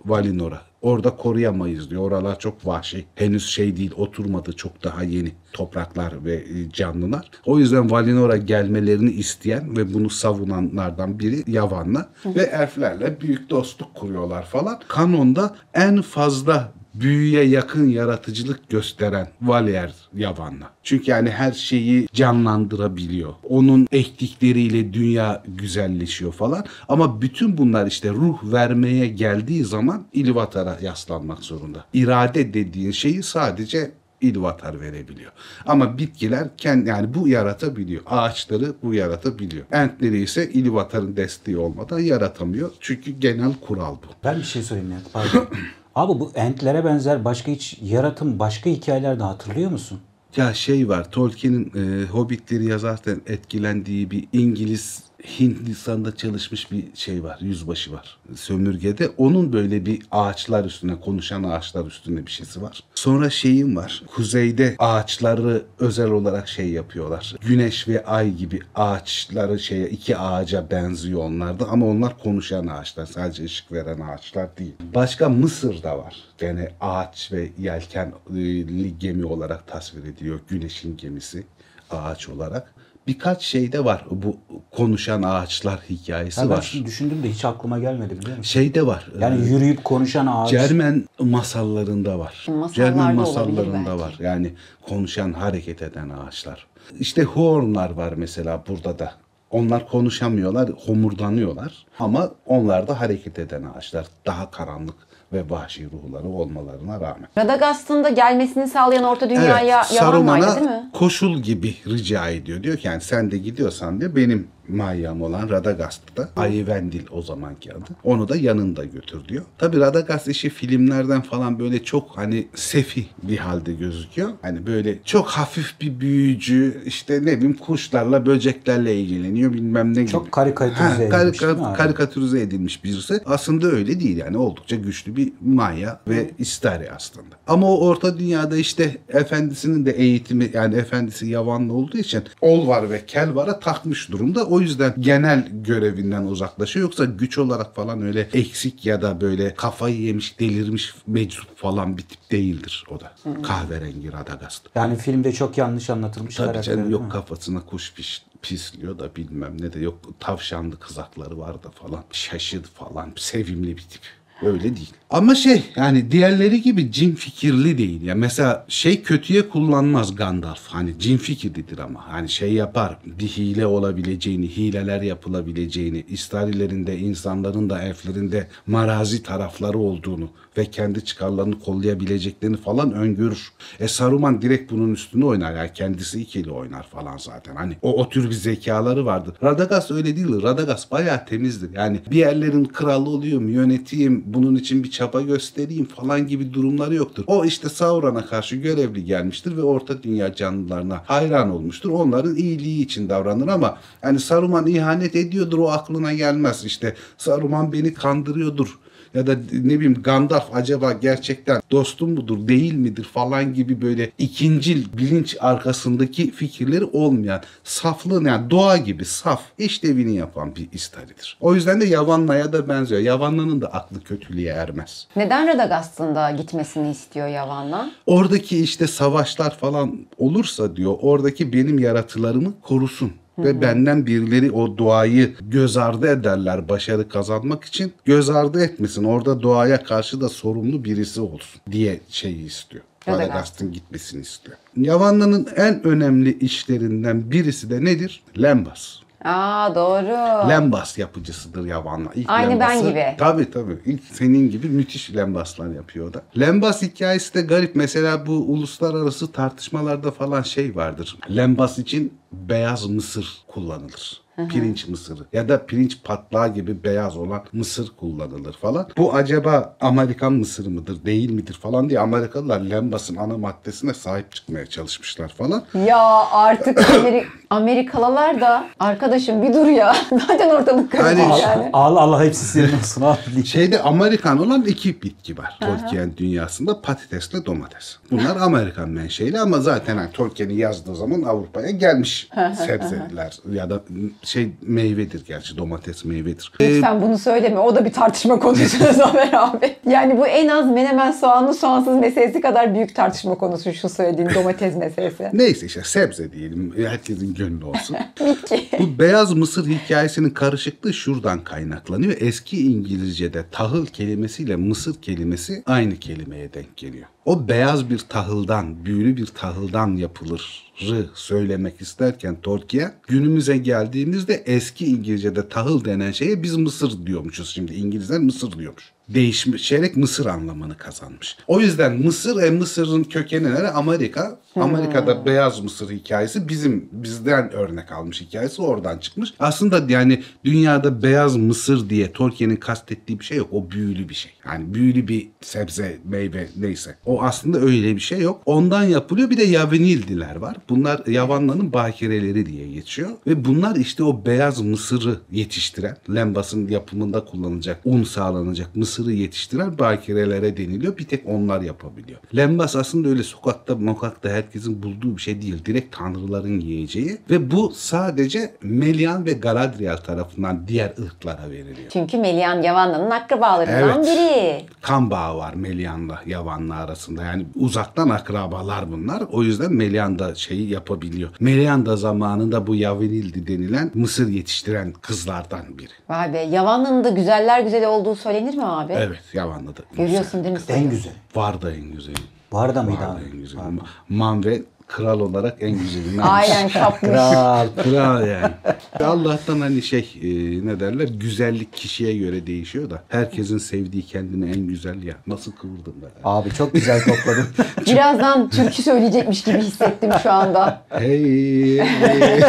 Valinor'a. 0.04 0.60
Orada 0.82 1.16
koruyamayız 1.16 1.90
diyor. 1.90 2.02
Oralar 2.02 2.38
çok 2.38 2.66
vahşi. 2.66 3.04
Henüz 3.14 3.46
şey 3.46 3.76
değil 3.76 3.92
oturmadı. 3.96 4.52
Çok 4.52 4.84
daha 4.84 5.02
yeni 5.02 5.32
topraklar 5.52 6.24
ve 6.24 6.34
e, 6.34 6.70
canlılar. 6.72 7.30
O 7.46 7.58
yüzden 7.58 7.90
Valinor'a 7.90 8.36
gelmelerini 8.36 9.10
isteyen 9.10 9.76
ve 9.76 9.94
bunu 9.94 10.10
savunanlardan 10.10 11.18
biri 11.18 11.44
Yavanna. 11.46 12.08
Ve 12.26 12.42
elflerle 12.42 13.20
büyük 13.20 13.50
dostluk 13.50 13.94
kuruyorlar 13.94 14.46
falan. 14.46 14.80
Kanonda 14.88 15.56
en 15.74 16.02
fazla 16.02 16.72
büyüye 17.00 17.44
yakın 17.44 17.88
yaratıcılık 17.88 18.68
gösteren 18.68 19.28
Valier 19.42 19.94
Yavan'la. 20.14 20.70
Çünkü 20.82 21.10
yani 21.10 21.30
her 21.30 21.52
şeyi 21.52 22.08
canlandırabiliyor. 22.12 23.32
Onun 23.48 23.88
ektikleriyle 23.92 24.92
dünya 24.92 25.42
güzelleşiyor 25.48 26.32
falan. 26.32 26.64
Ama 26.88 27.22
bütün 27.22 27.58
bunlar 27.58 27.86
işte 27.86 28.10
ruh 28.10 28.52
vermeye 28.52 29.06
geldiği 29.06 29.64
zaman 29.64 30.06
İlvatar'a 30.12 30.78
yaslanmak 30.82 31.38
zorunda. 31.38 31.84
İrade 31.94 32.54
dediğin 32.54 32.90
şeyi 32.90 33.22
sadece 33.22 33.90
İlvatar 34.20 34.80
verebiliyor. 34.80 35.32
Ama 35.66 35.98
bitkiler 35.98 36.48
kendi 36.56 36.88
yani 36.88 37.14
bu 37.14 37.28
yaratabiliyor. 37.28 38.02
Ağaçları 38.06 38.74
bu 38.82 38.94
yaratabiliyor. 38.94 39.64
Entleri 39.72 40.22
ise 40.22 40.50
İlvatar'ın 40.52 41.16
desteği 41.16 41.56
olmadan 41.56 41.98
yaratamıyor. 41.98 42.70
Çünkü 42.80 43.10
genel 43.10 43.54
kural 43.66 43.94
bu. 43.94 44.06
Ben 44.24 44.38
bir 44.38 44.44
şey 44.44 44.62
söyleyeyim 44.62 44.92
ya. 44.92 44.98
Pardon. 45.12 45.48
Abi 45.96 46.20
bu 46.20 46.32
entlere 46.34 46.84
benzer 46.84 47.24
başka 47.24 47.52
hiç 47.52 47.78
yaratım 47.82 48.38
başka 48.38 48.70
hikayelerde 48.70 49.22
hatırlıyor 49.22 49.70
musun? 49.70 50.00
Ya 50.36 50.54
şey 50.54 50.88
var 50.88 51.10
Tolkien'in 51.10 51.72
e, 51.74 52.06
Hobbitleri 52.06 52.64
yazarken 52.66 53.20
etkilendiği 53.26 54.10
bir 54.10 54.28
İngiliz 54.32 55.02
Hindistan'da 55.40 56.16
çalışmış 56.16 56.72
bir 56.72 56.84
şey 56.94 57.22
var. 57.22 57.38
Yüzbaşı 57.40 57.92
var. 57.92 58.18
Sömürgede. 58.34 59.10
Onun 59.16 59.52
böyle 59.52 59.86
bir 59.86 60.02
ağaçlar 60.10 60.64
üstüne 60.64 61.00
konuşan 61.00 61.42
ağaçlar 61.42 61.86
üstünde 61.86 62.26
bir 62.26 62.30
şeysi 62.30 62.62
var. 62.62 62.80
Sonra 62.94 63.30
şeyim 63.30 63.76
var. 63.76 64.02
Kuzeyde 64.06 64.74
ağaçları 64.78 65.62
özel 65.78 66.10
olarak 66.10 66.48
şey 66.48 66.70
yapıyorlar. 66.70 67.34
Güneş 67.46 67.88
ve 67.88 68.04
ay 68.04 68.34
gibi 68.34 68.60
ağaçları 68.74 69.58
şeye 69.58 69.88
iki 69.88 70.18
ağaca 70.18 70.70
benziyor 70.70 71.20
onlarda 71.20 71.68
ama 71.68 71.86
onlar 71.86 72.18
konuşan 72.18 72.66
ağaçlar. 72.66 73.06
Sadece 73.06 73.44
ışık 73.44 73.72
veren 73.72 74.00
ağaçlar 74.00 74.56
değil. 74.56 74.74
Başka 74.94 75.28
Mısır'da 75.28 75.98
var. 75.98 76.16
Gene 76.38 76.72
ağaç 76.80 77.32
ve 77.32 77.50
yelkenli 77.58 78.98
gemi 78.98 79.24
olarak 79.24 79.66
tasvir 79.66 80.04
ediliyor. 80.04 80.40
Güneşin 80.48 80.96
gemisi 80.96 81.44
ağaç 81.90 82.28
olarak. 82.28 82.75
Birkaç 83.06 83.42
şeyde 83.42 83.84
var 83.84 84.04
bu 84.10 84.36
konuşan 84.70 85.22
ağaçlar 85.22 85.80
hikayesi 85.90 86.40
Ha, 86.40 86.50
ben 86.50 86.56
var. 86.56 86.62
şimdi 86.62 86.86
düşündüm 86.86 87.22
de 87.22 87.30
hiç 87.30 87.44
aklıma 87.44 87.78
gelmedi 87.78 88.10
biliyor 88.20 88.38
musun? 88.38 88.42
Şeyde 88.42 88.86
var. 88.86 89.06
Yani 89.20 89.44
e, 89.44 89.48
yürüyüp 89.48 89.84
konuşan 89.84 90.26
ağaç. 90.26 90.50
Cermen 90.50 91.04
masallarında 91.18 92.18
var. 92.18 92.46
Masallarda 92.48 92.72
Cermen 92.72 93.14
masallarında 93.14 93.98
var. 93.98 94.16
Yani 94.20 94.54
konuşan, 94.88 95.32
hareket 95.32 95.82
eden 95.82 96.08
ağaçlar. 96.08 96.66
İşte 96.98 97.22
Huornlar 97.22 97.90
var 97.90 98.12
mesela 98.16 98.64
burada 98.68 98.98
da. 98.98 99.12
Onlar 99.50 99.88
konuşamıyorlar, 99.88 100.70
homurdanıyorlar. 100.70 101.86
Ama 101.98 102.30
onlar 102.46 102.88
da 102.88 103.00
hareket 103.00 103.38
eden 103.38 103.62
ağaçlar. 103.62 104.06
Daha 104.26 104.50
karanlık 104.50 104.94
ve 105.32 105.50
vahşi 105.50 105.88
ruhları 105.90 106.28
olmalarına 106.28 107.00
rağmen. 107.00 107.28
Radagast'ın 107.38 108.04
da 108.04 108.08
gelmesini 108.08 108.68
sağlayan 108.68 109.04
Orta 109.04 109.30
Dünya'ya 109.30 109.82
Evet, 109.90 110.00
Yavanlar'dı 110.02 110.56
değil 110.56 110.70
mi? 110.70 110.90
Koşul 110.92 111.38
gibi 111.38 111.74
rica 111.86 112.28
ediyor. 112.28 112.62
Diyor 112.62 112.76
ki 112.76 112.86
yani 112.86 113.00
sen 113.00 113.30
de 113.30 113.38
gidiyorsan 113.38 114.00
diyor 114.00 114.16
benim 114.16 114.48
Mayyam 114.68 115.22
olan 115.22 115.48
Radagast'ta 115.48 116.28
Ayvendil 116.36 117.02
o 117.10 117.22
zamanki 117.22 117.72
adı. 117.74 117.84
Onu 118.04 118.28
da 118.28 118.36
yanında 118.36 118.84
götür 118.84 119.28
diyor. 119.28 119.44
Tabi 119.58 119.76
Radagast 119.80 120.28
işi 120.28 120.50
filmlerden 120.50 121.22
falan 121.22 121.58
böyle 121.58 121.84
çok 121.84 122.10
hani 122.16 122.48
sefi 122.54 123.06
bir 123.22 123.36
halde 123.38 123.72
gözüküyor. 123.72 124.28
Hani 124.42 124.66
böyle 124.66 124.98
çok 125.04 125.28
hafif 125.28 125.80
bir 125.80 126.00
büyücü 126.00 126.82
işte 126.86 127.22
ne 127.22 127.36
bileyim 127.36 127.54
kuşlarla 127.56 128.26
böceklerle 128.26 129.00
ilgileniyor 129.00 129.52
bilmem 129.52 129.94
ne 129.94 130.00
gibi. 130.00 130.10
Çok 130.10 130.32
karikatürize 130.32 131.08
Ha, 131.08 131.18
edilmiş 131.22 131.38
karika- 131.38 131.74
karikatürize 131.76 132.40
edilmiş 132.40 132.84
birisi. 132.84 133.20
Aslında 133.26 133.66
öyle 133.66 134.00
değil 134.00 134.16
yani 134.16 134.36
oldukça 134.36 134.76
güçlü 134.76 135.16
bir 135.16 135.32
Maya 135.40 136.00
ve 136.08 136.30
istari 136.38 136.90
aslında. 136.92 137.26
Ama 137.46 137.70
o 137.72 137.86
orta 137.86 138.18
dünyada 138.18 138.56
işte 138.56 138.96
efendisinin 139.08 139.86
de 139.86 139.90
eğitimi 139.90 140.50
yani 140.54 140.74
efendisi 140.74 141.26
Yavanlı 141.26 141.72
olduğu 141.72 141.98
için 141.98 142.22
Olvar 142.40 142.90
ve 142.90 143.06
Kelvar'a 143.06 143.60
takmış 143.60 144.10
durumda. 144.10 144.44
O 144.46 144.55
O 144.56 144.60
yüzden 144.60 144.94
genel 144.98 145.48
görevinden 145.52 146.22
uzaklaşıyor. 146.22 146.82
Yoksa 146.82 147.04
güç 147.04 147.38
olarak 147.38 147.74
falan 147.74 148.02
öyle 148.02 148.20
eksik 148.20 148.86
ya 148.86 149.02
da 149.02 149.20
böyle 149.20 149.54
kafayı 149.54 150.00
yemiş, 150.00 150.40
delirmiş, 150.40 150.94
meczup 151.06 151.58
falan 151.58 151.98
bir 151.98 152.02
tip 152.02 152.30
değildir 152.30 152.84
o 152.90 153.00
da. 153.00 153.14
Kahverengi 153.42 154.12
Radagast. 154.12 154.66
Yani 154.74 154.96
filmde 154.96 155.32
çok 155.32 155.58
yanlış 155.58 155.90
anlatılmış 155.90 156.34
Tabii 156.34 156.62
canım 156.62 156.90
yok 156.90 157.12
kafasına 157.12 157.60
kuş 157.60 157.94
piş, 157.94 158.24
pisliyor 158.42 158.98
da 158.98 159.16
bilmem 159.16 159.56
ne 159.60 159.72
de 159.72 159.78
yok 159.80 160.20
tavşanlı 160.20 160.78
kızakları 160.78 161.38
var 161.38 161.62
da 161.62 161.70
falan 161.70 162.04
şaşırdı 162.10 162.68
falan 162.74 163.12
sevimli 163.16 163.76
bir 163.76 163.82
tip. 163.82 164.02
Öyle 164.42 164.62
değil. 164.62 164.92
Ama 165.10 165.34
şey 165.34 165.62
yani 165.76 166.10
diğerleri 166.10 166.62
gibi 166.62 166.92
cin 166.92 167.14
fikirli 167.14 167.78
değil. 167.78 168.02
Ya 168.02 168.14
mesela 168.14 168.64
şey 168.68 169.02
kötüye 169.02 169.48
kullanmaz 169.48 170.14
Gandalf. 170.16 170.66
Hani 170.66 170.98
cin 170.98 171.16
fikirlidir 171.16 171.78
ama. 171.78 172.12
Hani 172.12 172.28
şey 172.28 172.52
yapar. 172.52 172.98
Bir 173.04 173.28
hile 173.28 173.66
olabileceğini, 173.66 174.56
hileler 174.56 175.02
yapılabileceğini, 175.02 176.04
istarilerinde, 176.08 176.98
insanların 176.98 177.70
da 177.70 177.82
elflerin 177.82 178.32
de 178.32 178.48
marazi 178.66 179.22
tarafları 179.22 179.78
olduğunu 179.78 180.30
ve 180.58 180.64
kendi 180.64 181.04
çıkarlarını 181.04 181.58
kollayabileceklerini 181.58 182.56
falan 182.56 182.92
öngörür. 182.92 183.52
E 183.80 183.88
Saruman 183.88 184.42
direkt 184.42 184.72
bunun 184.72 184.94
üstüne 184.94 185.24
oynar. 185.24 185.54
Yani 185.54 185.70
kendisi 185.74 186.20
ikili 186.20 186.50
oynar 186.50 186.86
falan 186.88 187.16
zaten. 187.16 187.56
Hani 187.56 187.76
o, 187.82 188.00
o 188.00 188.08
tür 188.08 188.30
bir 188.30 188.34
zekaları 188.34 189.06
vardır. 189.06 189.34
Radagast 189.42 189.90
öyle 189.90 190.16
değil. 190.16 190.42
Radagast 190.42 190.90
bayağı 190.92 191.26
temizdir. 191.26 191.74
Yani 191.74 192.00
bir 192.10 192.16
yerlerin 192.16 192.64
kralı 192.64 193.10
oluyorum, 193.10 193.48
yöneteyim, 193.48 194.25
bunun 194.26 194.54
için 194.54 194.84
bir 194.84 194.90
çaba 194.90 195.20
göstereyim 195.20 195.84
falan 195.84 196.26
gibi 196.26 196.54
durumları 196.54 196.94
yoktur. 196.94 197.24
O 197.26 197.44
işte 197.44 197.68
Sauron'a 197.68 198.26
karşı 198.26 198.56
görevli 198.56 199.04
gelmiştir 199.04 199.56
ve 199.56 199.62
Orta 199.62 200.02
Dünya 200.02 200.34
canlılarına 200.34 201.02
hayran 201.06 201.50
olmuştur. 201.50 201.90
Onların 201.90 202.36
iyiliği 202.36 202.84
için 202.84 203.08
davranır 203.08 203.48
ama 203.48 203.78
hani 204.02 204.20
Saruman 204.20 204.66
ihanet 204.66 205.16
ediyordur 205.16 205.58
o 205.58 205.68
aklına 205.68 206.12
gelmez. 206.12 206.64
İşte 206.64 206.94
Saruman 207.18 207.72
beni 207.72 207.94
kandırıyordur 207.94 208.78
ya 209.16 209.26
da 209.26 209.36
ne 209.52 209.74
bileyim 209.80 210.02
Gandalf 210.02 210.44
acaba 210.52 210.92
gerçekten 210.92 211.62
dostum 211.70 212.10
mudur 212.10 212.48
değil 212.48 212.74
midir 212.74 213.04
falan 213.04 213.54
gibi 213.54 213.82
böyle 213.82 214.10
ikincil 214.18 214.86
bilinç 214.98 215.36
arkasındaki 215.40 216.30
fikirleri 216.30 216.84
olmayan 216.84 217.42
saflığın 217.64 218.24
yani 218.24 218.50
doğa 218.50 218.76
gibi 218.76 219.04
saf 219.04 219.42
işlevini 219.58 220.16
yapan 220.16 220.56
bir 220.56 220.68
istaridir. 220.72 221.36
O 221.40 221.54
yüzden 221.54 221.80
de 221.80 221.84
Yavanna'ya 221.84 222.52
da 222.52 222.68
benziyor. 222.68 223.00
Yavanna'nın 223.00 223.60
da 223.60 223.66
aklı 223.66 224.00
kötülüğe 224.00 224.50
ermez. 224.50 225.06
Neden 225.16 225.48
Radagast'ın 225.48 226.14
da 226.14 226.30
gitmesini 226.30 226.90
istiyor 226.90 227.28
Yavan'la? 227.28 227.90
Oradaki 228.06 228.58
işte 228.62 228.86
savaşlar 228.86 229.58
falan 229.58 229.98
olursa 230.18 230.76
diyor 230.76 230.96
oradaki 231.00 231.52
benim 231.52 231.78
yaratılarımı 231.78 232.52
korusun. 232.62 233.12
Ve 233.38 233.60
benden 233.60 234.06
birileri 234.06 234.50
o 234.50 234.78
doğayı 234.78 235.34
göz 235.40 235.76
ardı 235.76 236.08
ederler 236.08 236.68
başarı 236.68 237.08
kazanmak 237.08 237.64
için. 237.64 237.92
Göz 238.04 238.30
ardı 238.30 238.64
etmesin. 238.64 239.04
Orada 239.04 239.42
doğaya 239.42 239.82
karşı 239.82 240.20
da 240.20 240.28
sorumlu 240.28 240.84
birisi 240.84 241.20
olsun 241.20 241.60
diye 241.70 242.00
şeyi 242.08 242.46
istiyor. 242.46 242.84
Radagast. 243.08 243.30
Radagast'ın 243.30 243.72
gitmesini 243.72 244.22
istiyor. 244.22 244.56
Yavanna'nın 244.76 245.48
en 245.56 245.86
önemli 245.86 246.38
işlerinden 246.38 247.30
birisi 247.30 247.70
de 247.70 247.84
nedir? 247.84 248.22
Lembas. 248.42 249.05
Aa 249.26 249.74
doğru. 249.74 250.48
Lembas 250.48 250.98
yapıcısıdır 250.98 251.66
Yavanla. 251.66 252.10
İlk 252.14 252.30
Aynı 252.30 252.60
ben 252.60 252.70
Lembas'ı- 252.70 252.88
gibi. 252.88 253.04
Tabii 253.18 253.50
tabii. 253.50 253.78
İlk 253.84 254.04
senin 254.04 254.50
gibi 254.50 254.68
müthiş 254.68 255.16
lembaslar 255.16 255.66
yapıyor 255.70 256.08
o 256.10 256.14
da. 256.14 256.22
Lembas 256.38 256.82
hikayesi 256.82 257.34
de 257.34 257.42
garip. 257.42 257.76
Mesela 257.76 258.26
bu 258.26 258.32
uluslararası 258.32 259.32
tartışmalarda 259.32 260.10
falan 260.10 260.42
şey 260.42 260.76
vardır. 260.76 261.16
Lembas 261.36 261.78
için 261.78 262.18
beyaz 262.32 262.86
mısır 262.86 263.38
kullanılır. 263.48 264.20
Pirinç 264.48 264.88
mısırı 264.88 265.22
ya 265.32 265.48
da 265.48 265.66
pirinç 265.66 265.98
patlağı 266.04 266.54
gibi 266.54 266.84
beyaz 266.84 267.16
olan 267.16 267.42
mısır 267.52 267.88
kullanılır 268.00 268.52
falan. 268.52 268.88
Bu 268.96 269.14
acaba 269.14 269.76
Amerikan 269.80 270.32
mısırı 270.32 270.70
mıdır 270.70 271.04
değil 271.04 271.30
midir 271.30 271.54
falan 271.62 271.88
diye 271.88 272.00
Amerikalılar 272.00 272.60
lembasın 272.60 273.16
ana 273.16 273.38
maddesine 273.38 273.94
sahip 273.94 274.32
çıkmaya 274.34 274.66
çalışmışlar 274.66 275.28
falan. 275.28 275.62
Ya 275.86 275.98
artık 276.32 276.78
Ameri- 276.90 277.24
Amerikalılar 277.50 278.40
da 278.40 278.64
arkadaşım 278.80 279.42
bir 279.42 279.54
dur 279.54 279.66
ya. 279.66 279.96
Zaten 280.28 280.50
ortalık 280.50 280.92
karışık 280.92 281.18
Hani- 281.20 281.40
yani. 281.42 281.70
Allah 281.72 282.00
Allah 282.00 282.24
hepsi 282.24 282.44
senin 282.44 282.78
olsun 282.78 283.02
abi. 283.02 283.44
Şeyde 283.46 283.82
Amerikan 283.82 284.38
olan 284.46 284.62
iki 284.62 285.02
bitki 285.02 285.38
var 285.38 285.58
Tolkien 285.60 286.16
dünyasında 286.16 286.80
patatesle 286.80 287.46
domates. 287.46 287.96
Bunlar 288.10 288.36
Amerikan 288.36 288.88
menşeli 288.88 289.40
ama 289.40 289.60
zaten 289.60 289.96
hani 289.96 290.12
Tolkien'i 290.12 290.54
yazdığı 290.54 290.96
zaman 290.96 291.22
Avrupa'ya 291.22 291.70
gelmiş 291.70 292.28
sebzeler 292.66 293.38
ya 293.52 293.70
da 293.70 293.80
şey 294.26 294.48
meyvedir 294.62 295.24
gerçi 295.26 295.56
domates 295.56 296.04
meyvedir. 296.04 296.52
Ee, 296.60 296.74
Lütfen 296.74 297.02
bunu 297.02 297.18
söyleme. 297.18 297.58
O 297.58 297.76
da 297.76 297.84
bir 297.84 297.92
tartışma 297.92 298.38
konusu 298.38 298.78
Zafer 298.92 299.30
abi. 299.32 299.76
Yani 299.90 300.18
bu 300.18 300.26
en 300.26 300.48
az 300.48 300.70
menemen 300.70 301.12
soğanlı 301.12 301.54
soğansız 301.54 301.96
meselesi 301.96 302.40
kadar 302.40 302.74
büyük 302.74 302.94
tartışma 302.94 303.34
konusu 303.34 303.72
şu 303.72 303.88
söylediğin 303.88 304.30
domates 304.34 304.76
meselesi. 304.76 305.30
neyse 305.32 305.66
işte 305.66 305.80
sebze 305.84 306.32
diyelim 306.32 306.74
herkesin 306.76 307.34
gönlü 307.34 307.64
olsun. 307.64 307.96
Bitki. 308.20 308.68
Bu 308.78 308.98
beyaz 308.98 309.32
mısır 309.32 309.66
hikayesinin 309.66 310.30
karışıklığı 310.30 310.94
şuradan 310.94 311.44
kaynaklanıyor. 311.44 312.14
Eski 312.20 312.62
İngilizce'de 312.72 313.44
tahıl 313.50 313.86
kelimesiyle 313.86 314.56
mısır 314.56 315.02
kelimesi 315.02 315.62
aynı 315.66 315.96
kelimeye 315.96 316.54
denk 316.54 316.76
geliyor. 316.76 317.06
O 317.24 317.48
beyaz 317.48 317.90
bir 317.90 317.98
tahıldan, 317.98 318.84
büyülü 318.84 319.16
bir 319.16 319.26
tahıldan 319.26 319.96
yapılır 319.96 320.65
söylemek 321.14 321.80
isterken 321.80 322.40
Tolkien 322.40 322.94
günümüze 323.08 323.56
geldiğimizde 323.56 324.34
eski 324.34 324.86
İngilizce'de 324.86 325.48
tahıl 325.48 325.84
denen 325.84 326.12
şeye 326.12 326.42
biz 326.42 326.56
mısır 326.56 327.06
diyormuşuz 327.06 327.50
şimdi 327.50 327.74
İngilizler 327.74 328.20
mısır 328.20 328.58
diyormuş. 328.58 328.95
Değişerek 329.08 329.96
Mısır 329.96 330.26
anlamını 330.26 330.76
kazanmış. 330.76 331.36
O 331.46 331.60
yüzden 331.60 331.96
Mısır 331.96 332.42
e 332.42 332.50
Mısır'ın 332.50 333.04
kökeni 333.04 333.54
nere? 333.54 333.70
Amerika. 333.70 334.38
Amerika'da 334.56 335.26
beyaz 335.26 335.60
Mısır 335.60 335.90
hikayesi 335.90 336.48
bizim 336.48 336.88
bizden 336.92 337.52
örnek 337.52 337.92
almış 337.92 338.20
hikayesi 338.20 338.62
oradan 338.62 338.98
çıkmış. 338.98 339.34
Aslında 339.38 339.82
yani 339.88 340.22
dünyada 340.44 341.02
beyaz 341.02 341.36
Mısır 341.36 341.90
diye 341.90 342.12
Tolkien'in 342.12 342.56
kastettiği 342.56 343.18
bir 343.18 343.24
şey 343.24 343.38
yok. 343.38 343.48
O 343.52 343.70
büyülü 343.70 344.08
bir 344.08 344.14
şey. 344.14 344.32
Yani 344.46 344.74
büyülü 344.74 345.08
bir 345.08 345.28
sebze, 345.40 345.98
meyve 346.04 346.48
neyse. 346.56 346.96
O 347.06 347.22
aslında 347.22 347.60
öyle 347.60 347.96
bir 347.96 348.00
şey 348.00 348.20
yok. 348.20 348.42
Ondan 348.46 348.84
yapılıyor. 348.84 349.30
Bir 349.30 349.36
de 349.36 349.44
Yavenildiler 349.44 350.36
var. 350.36 350.56
Bunlar 350.68 351.06
Yavanna'nın 351.06 351.72
bakireleri 351.72 352.46
diye 352.46 352.68
geçiyor. 352.72 353.10
Ve 353.26 353.44
bunlar 353.44 353.76
işte 353.76 354.04
o 354.04 354.26
beyaz 354.26 354.60
mısırı 354.60 355.20
yetiştiren, 355.32 355.96
lembasın 356.14 356.68
yapımında 356.68 357.24
kullanılacak, 357.24 357.80
un 357.84 358.02
sağlanacak 358.04 358.76
mısırı 358.98 359.12
yetiştiren 359.12 359.78
bakirelere 359.78 360.56
deniliyor. 360.56 360.96
Bir 360.98 361.04
tek 361.04 361.28
onlar 361.28 361.60
yapabiliyor. 361.60 362.18
Lembas 362.36 362.76
aslında 362.76 363.08
öyle 363.08 363.22
sokakta, 363.22 363.74
mokakta 363.76 364.28
herkesin 364.28 364.82
bulduğu 364.82 365.16
bir 365.16 365.20
şey 365.22 365.42
değil. 365.42 365.64
Direkt 365.64 365.96
tanrıların 365.96 366.60
yiyeceği. 366.60 367.18
Ve 367.30 367.50
bu 367.50 367.72
sadece 367.74 368.54
Melian 368.62 369.26
ve 369.26 369.32
Galadriel 369.32 369.96
tarafından 369.96 370.68
diğer 370.68 370.92
ırklara 371.06 371.50
veriliyor. 371.50 371.90
Çünkü 371.92 372.18
Melian 372.18 372.62
Yavanna'nın 372.62 373.10
akrabalarından 373.10 374.04
Evet. 374.04 374.06
biri. 374.06 374.64
kan 374.82 375.10
bağı 375.10 375.36
var 375.36 375.54
Melian'la 375.54 376.20
Yavan'la 376.26 376.74
arasında. 376.74 377.22
Yani 377.24 377.46
uzaktan 377.54 378.08
akrabalar 378.08 378.92
bunlar. 378.92 379.22
O 379.32 379.42
yüzden 379.42 379.72
Melian 379.72 380.18
da 380.18 380.34
şeyi 380.34 380.70
yapabiliyor. 380.70 381.30
Melian 381.40 381.86
da 381.86 381.96
zamanında 381.96 382.66
bu 382.66 382.74
Yavenildi 382.74 383.46
denilen 383.46 383.90
mısır 383.94 384.28
yetiştiren 384.28 384.92
kızlardan 384.92 385.78
biri. 385.78 385.88
Vay 386.08 386.32
be 386.32 386.38
Yavanna'nın 386.38 387.04
da 387.04 387.08
güzeller 387.08 387.60
güzeli 387.60 387.86
olduğu 387.86 388.14
söylenir 388.14 388.54
mi 388.54 388.64
abi? 388.66 388.85
Evet 388.92 389.22
Yavan'la 389.32 389.76
da. 389.76 389.80
Görüyorsun 389.96 390.44
değil 390.44 390.54
mi? 390.54 390.60
En 390.68 390.90
güzel. 390.90 391.12
Var 391.34 391.62
da 391.62 391.72
en 391.74 391.92
güzeli. 391.92 392.16
Var 392.52 392.74
da 392.74 392.82
mıydı 392.82 393.00
Var 393.00 393.08
da 393.08 393.12
abi? 393.12 393.24
en 393.32 393.38
güzeli. 393.40 393.60
Manve 394.08 394.62
kral 394.86 395.20
olarak 395.20 395.62
en 395.62 395.78
güzelini 395.78 396.22
Aynen 396.22 396.60
almış. 396.60 396.72
kapmış. 396.72 397.10
Kral. 397.10 397.66
Kral 397.82 398.26
yani. 398.26 398.52
Allah'tan 399.00 399.60
hani 399.60 399.82
şey 399.82 400.14
e, 400.22 400.26
ne 400.66 400.80
derler 400.80 401.08
güzellik 401.08 401.72
kişiye 401.72 402.16
göre 402.16 402.46
değişiyor 402.46 402.90
da 402.90 403.02
herkesin 403.08 403.58
sevdiği 403.58 404.02
kendine 404.06 404.50
en 404.50 404.66
güzel 404.66 405.02
ya. 405.02 405.14
Nasıl 405.26 405.52
kıvırdın 405.52 406.02
be? 406.02 406.06
Abi 406.24 406.50
çok 406.50 406.72
güzel 406.74 407.00
topladın. 407.00 407.46
Birazdan 407.86 408.50
türkü 408.50 408.82
söyleyecekmiş 408.82 409.44
gibi 409.44 409.58
hissettim 409.58 410.10
şu 410.22 410.32
anda. 410.32 410.82
Hey, 410.90 411.78
hey. 411.78 412.40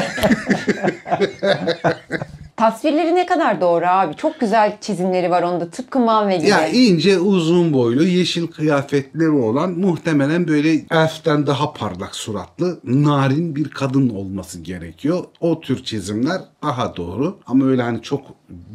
Tasvirleri 2.58 3.16
ne 3.16 3.26
kadar 3.26 3.62
doğru 3.62 3.86
abi. 3.88 4.16
Çok 4.16 4.40
güzel 4.40 4.78
çizimleri 4.82 5.32
var 5.32 5.44
onda. 5.44 5.70
Tıpkı 5.70 6.00
Manve 6.00 6.38
gibi. 6.38 6.48
Ya 6.48 6.68
ince 6.68 7.20
uzun 7.20 7.74
boylu 7.74 8.04
yeşil 8.04 8.48
kıyafetleri 8.48 9.30
olan 9.30 9.72
muhtemelen 9.72 10.48
böyle 10.48 10.86
elften 10.92 11.48
daha 11.48 11.74
parlak 11.74 12.16
suratlı 12.16 12.80
narin 12.84 13.56
bir 13.56 13.70
kadın 13.70 14.10
olması 14.10 14.60
gerekiyor. 14.62 15.24
O 15.40 15.62
tür 15.62 15.84
çizimler 15.84 16.42
daha 16.64 16.96
doğru 16.96 17.38
ama 17.46 17.66
öyle 17.66 17.82
hani 17.82 18.02
çok 18.02 18.22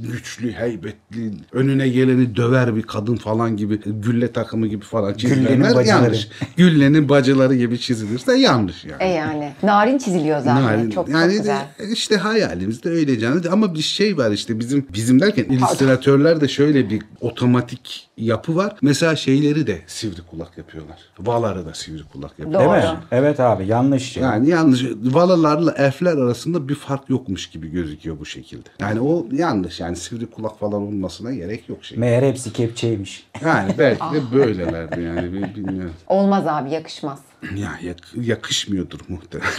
güçlü, 0.03 0.53
heybetli, 0.53 1.33
önüne 1.53 1.89
geleni 1.89 2.37
döver 2.37 2.77
bir 2.77 2.83
kadın 2.83 3.17
falan 3.17 3.57
gibi 3.57 3.81
gülle 3.87 4.33
takımı 4.33 4.67
gibi 4.67 4.85
falan 4.85 5.15
çizilenler 5.15 5.75
bacıları. 5.75 5.87
yanlış. 5.87 6.29
Güllenin 6.57 7.09
bacıları 7.09 7.55
gibi 7.55 7.79
çizilirse 7.81 8.39
yanlış 8.39 8.85
yani. 8.85 9.03
E 9.03 9.09
yani. 9.09 9.53
Narin 9.63 9.99
çiziliyor 9.99 10.39
zaten. 10.39 10.63
Yani, 10.63 10.91
çok 10.91 11.09
yani 11.09 11.33
çok 11.33 11.41
güzel. 11.41 11.67
de 11.79 11.93
işte 11.93 12.17
hayalimizde 12.17 12.91
öyle 12.91 13.19
canı 13.19 13.43
ama 13.51 13.75
bir 13.75 13.83
şey 13.83 14.17
var 14.17 14.31
işte 14.31 14.59
bizim 14.59 14.87
bizim 14.93 15.21
derken 15.21 15.45
illüstratörlerde 15.45 16.49
şöyle 16.49 16.91
bir 16.91 17.03
otomatik 17.21 18.09
yapı 18.17 18.57
var. 18.57 18.77
Mesela 18.83 19.17
şeyleri 19.17 19.67
de 19.67 19.79
sivri 19.87 20.21
kulak 20.31 20.59
yapıyorlar. 20.59 20.99
Vaları 21.19 21.67
da 21.67 21.75
sivri 21.75 22.03
kulak 22.13 22.39
yapıyorlar. 22.39 22.73
Değil 22.73 22.85
Doğru. 22.85 22.93
mi? 22.93 22.99
Evet 23.13 23.41
abi 23.41 23.67
yanlış. 23.67 24.17
ya. 24.17 24.23
Yani 24.23 24.49
yanlış. 24.49 24.85
Valalarla 25.03 25.91
F'ler 25.91 26.17
arasında 26.17 26.69
bir 26.69 26.75
fark 26.75 27.11
yokmuş 27.11 27.51
gibi 27.51 27.71
gözüküyor 27.71 28.21
bu 28.21 28.27
şekilde. 28.27 28.69
Yani 28.81 29.01
o 29.01 29.27
yanlış. 29.33 29.62
Yani 29.79 29.97
sivri 29.97 30.27
kulak 30.27 30.59
falan 30.59 30.83
olmasına 30.83 31.35
gerek 31.35 31.69
yok 31.69 31.85
şey. 31.85 31.99
Meğer 31.99 32.23
hepsi 32.23 32.53
kepçeymiş. 32.53 33.27
Yani 33.45 33.73
belki 33.79 34.05
de 34.15 34.33
böylelerdi 34.33 35.01
yani 35.01 35.33
bi- 35.33 35.55
bilmiyorum. 35.57 35.95
Olmaz 36.09 36.47
abi 36.47 36.71
yakışmaz. 36.71 37.19
Ya 37.57 37.79
yak- 37.83 38.15
yakışmıyordur 38.27 39.01
muhtemelen. 39.09 39.51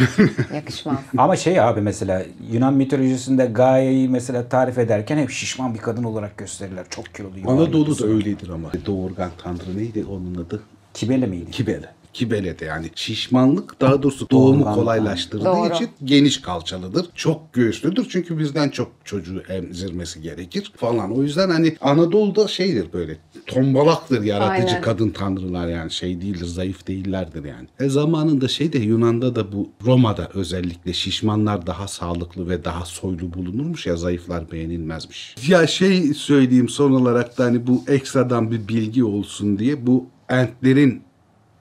Yakışmaz. 0.55 0.97
Ama 1.17 1.35
şey 1.35 1.59
abi 1.59 1.81
mesela 1.81 2.23
Yunan 2.51 2.73
mitolojisinde 2.73 3.45
Gaia'yı 3.45 4.09
mesela 4.09 4.49
tarif 4.49 4.77
ederken 4.77 5.17
hep 5.17 5.29
şişman 5.29 5.73
bir 5.73 5.79
kadın 5.79 6.03
olarak 6.03 6.37
gösterirler. 6.37 6.85
Çok 6.89 7.05
kilolu. 7.15 7.33
Anadolu 7.51 7.99
da 7.99 8.05
öyledir 8.05 8.49
ama. 8.49 8.71
Doğurgan 8.85 9.31
tanrı 9.43 9.77
neydi 9.77 10.05
onun 10.11 10.35
adı? 10.35 10.61
Kibele 10.93 11.25
miydi? 11.25 11.51
Kibele. 11.51 11.89
Kibele 12.13 12.59
de 12.59 12.65
yani 12.65 12.89
şişmanlık 12.95 13.81
daha 13.81 14.03
doğrusu 14.03 14.29
doğumu 14.29 14.63
kolaylaştırdığı 14.75 15.45
Doğru. 15.45 15.73
için 15.75 15.89
geniş 16.03 16.41
kalçalıdır. 16.41 17.05
Çok 17.15 17.53
göğüslüdür 17.53 18.07
çünkü 18.09 18.39
bizden 18.39 18.69
çok 18.69 18.91
çocuğu 19.05 19.43
emzirmesi 19.49 20.21
gerekir 20.21 20.71
falan. 20.75 21.17
O 21.17 21.23
yüzden 21.23 21.49
hani 21.49 21.75
Anadolu'da 21.81 22.47
şeydir 22.47 22.93
böyle 22.93 23.17
tombalaktır 23.47 24.23
yaratıcı 24.23 24.67
Aynen. 24.67 24.81
kadın 24.81 25.09
tanrılar 25.09 25.67
yani 25.67 25.91
şey 25.91 26.21
değildir 26.21 26.45
zayıf 26.45 26.87
değillerdir 26.87 27.43
yani. 27.43 27.67
E 27.79 27.89
zamanında 27.89 28.47
şey 28.47 28.73
de 28.73 28.79
Yunan'da 28.79 29.35
da 29.35 29.51
bu 29.51 29.69
Roma'da 29.85 30.29
özellikle 30.33 30.93
şişmanlar 30.93 31.67
daha 31.67 31.87
sağlıklı 31.87 32.49
ve 32.49 32.63
daha 32.63 32.85
soylu 32.85 33.33
bulunurmuş 33.33 33.85
ya 33.85 33.95
zayıflar 33.95 34.51
beğenilmezmiş. 34.51 35.35
Ya 35.47 35.67
şey 35.67 36.13
söyleyeyim 36.13 36.69
son 36.69 36.91
olarak 36.91 37.37
da 37.37 37.43
hani 37.43 37.67
bu 37.67 37.83
ekstradan 37.87 38.51
bir 38.51 38.67
bilgi 38.67 39.03
olsun 39.03 39.59
diye 39.59 39.87
bu 39.87 40.05
entlerin 40.29 41.01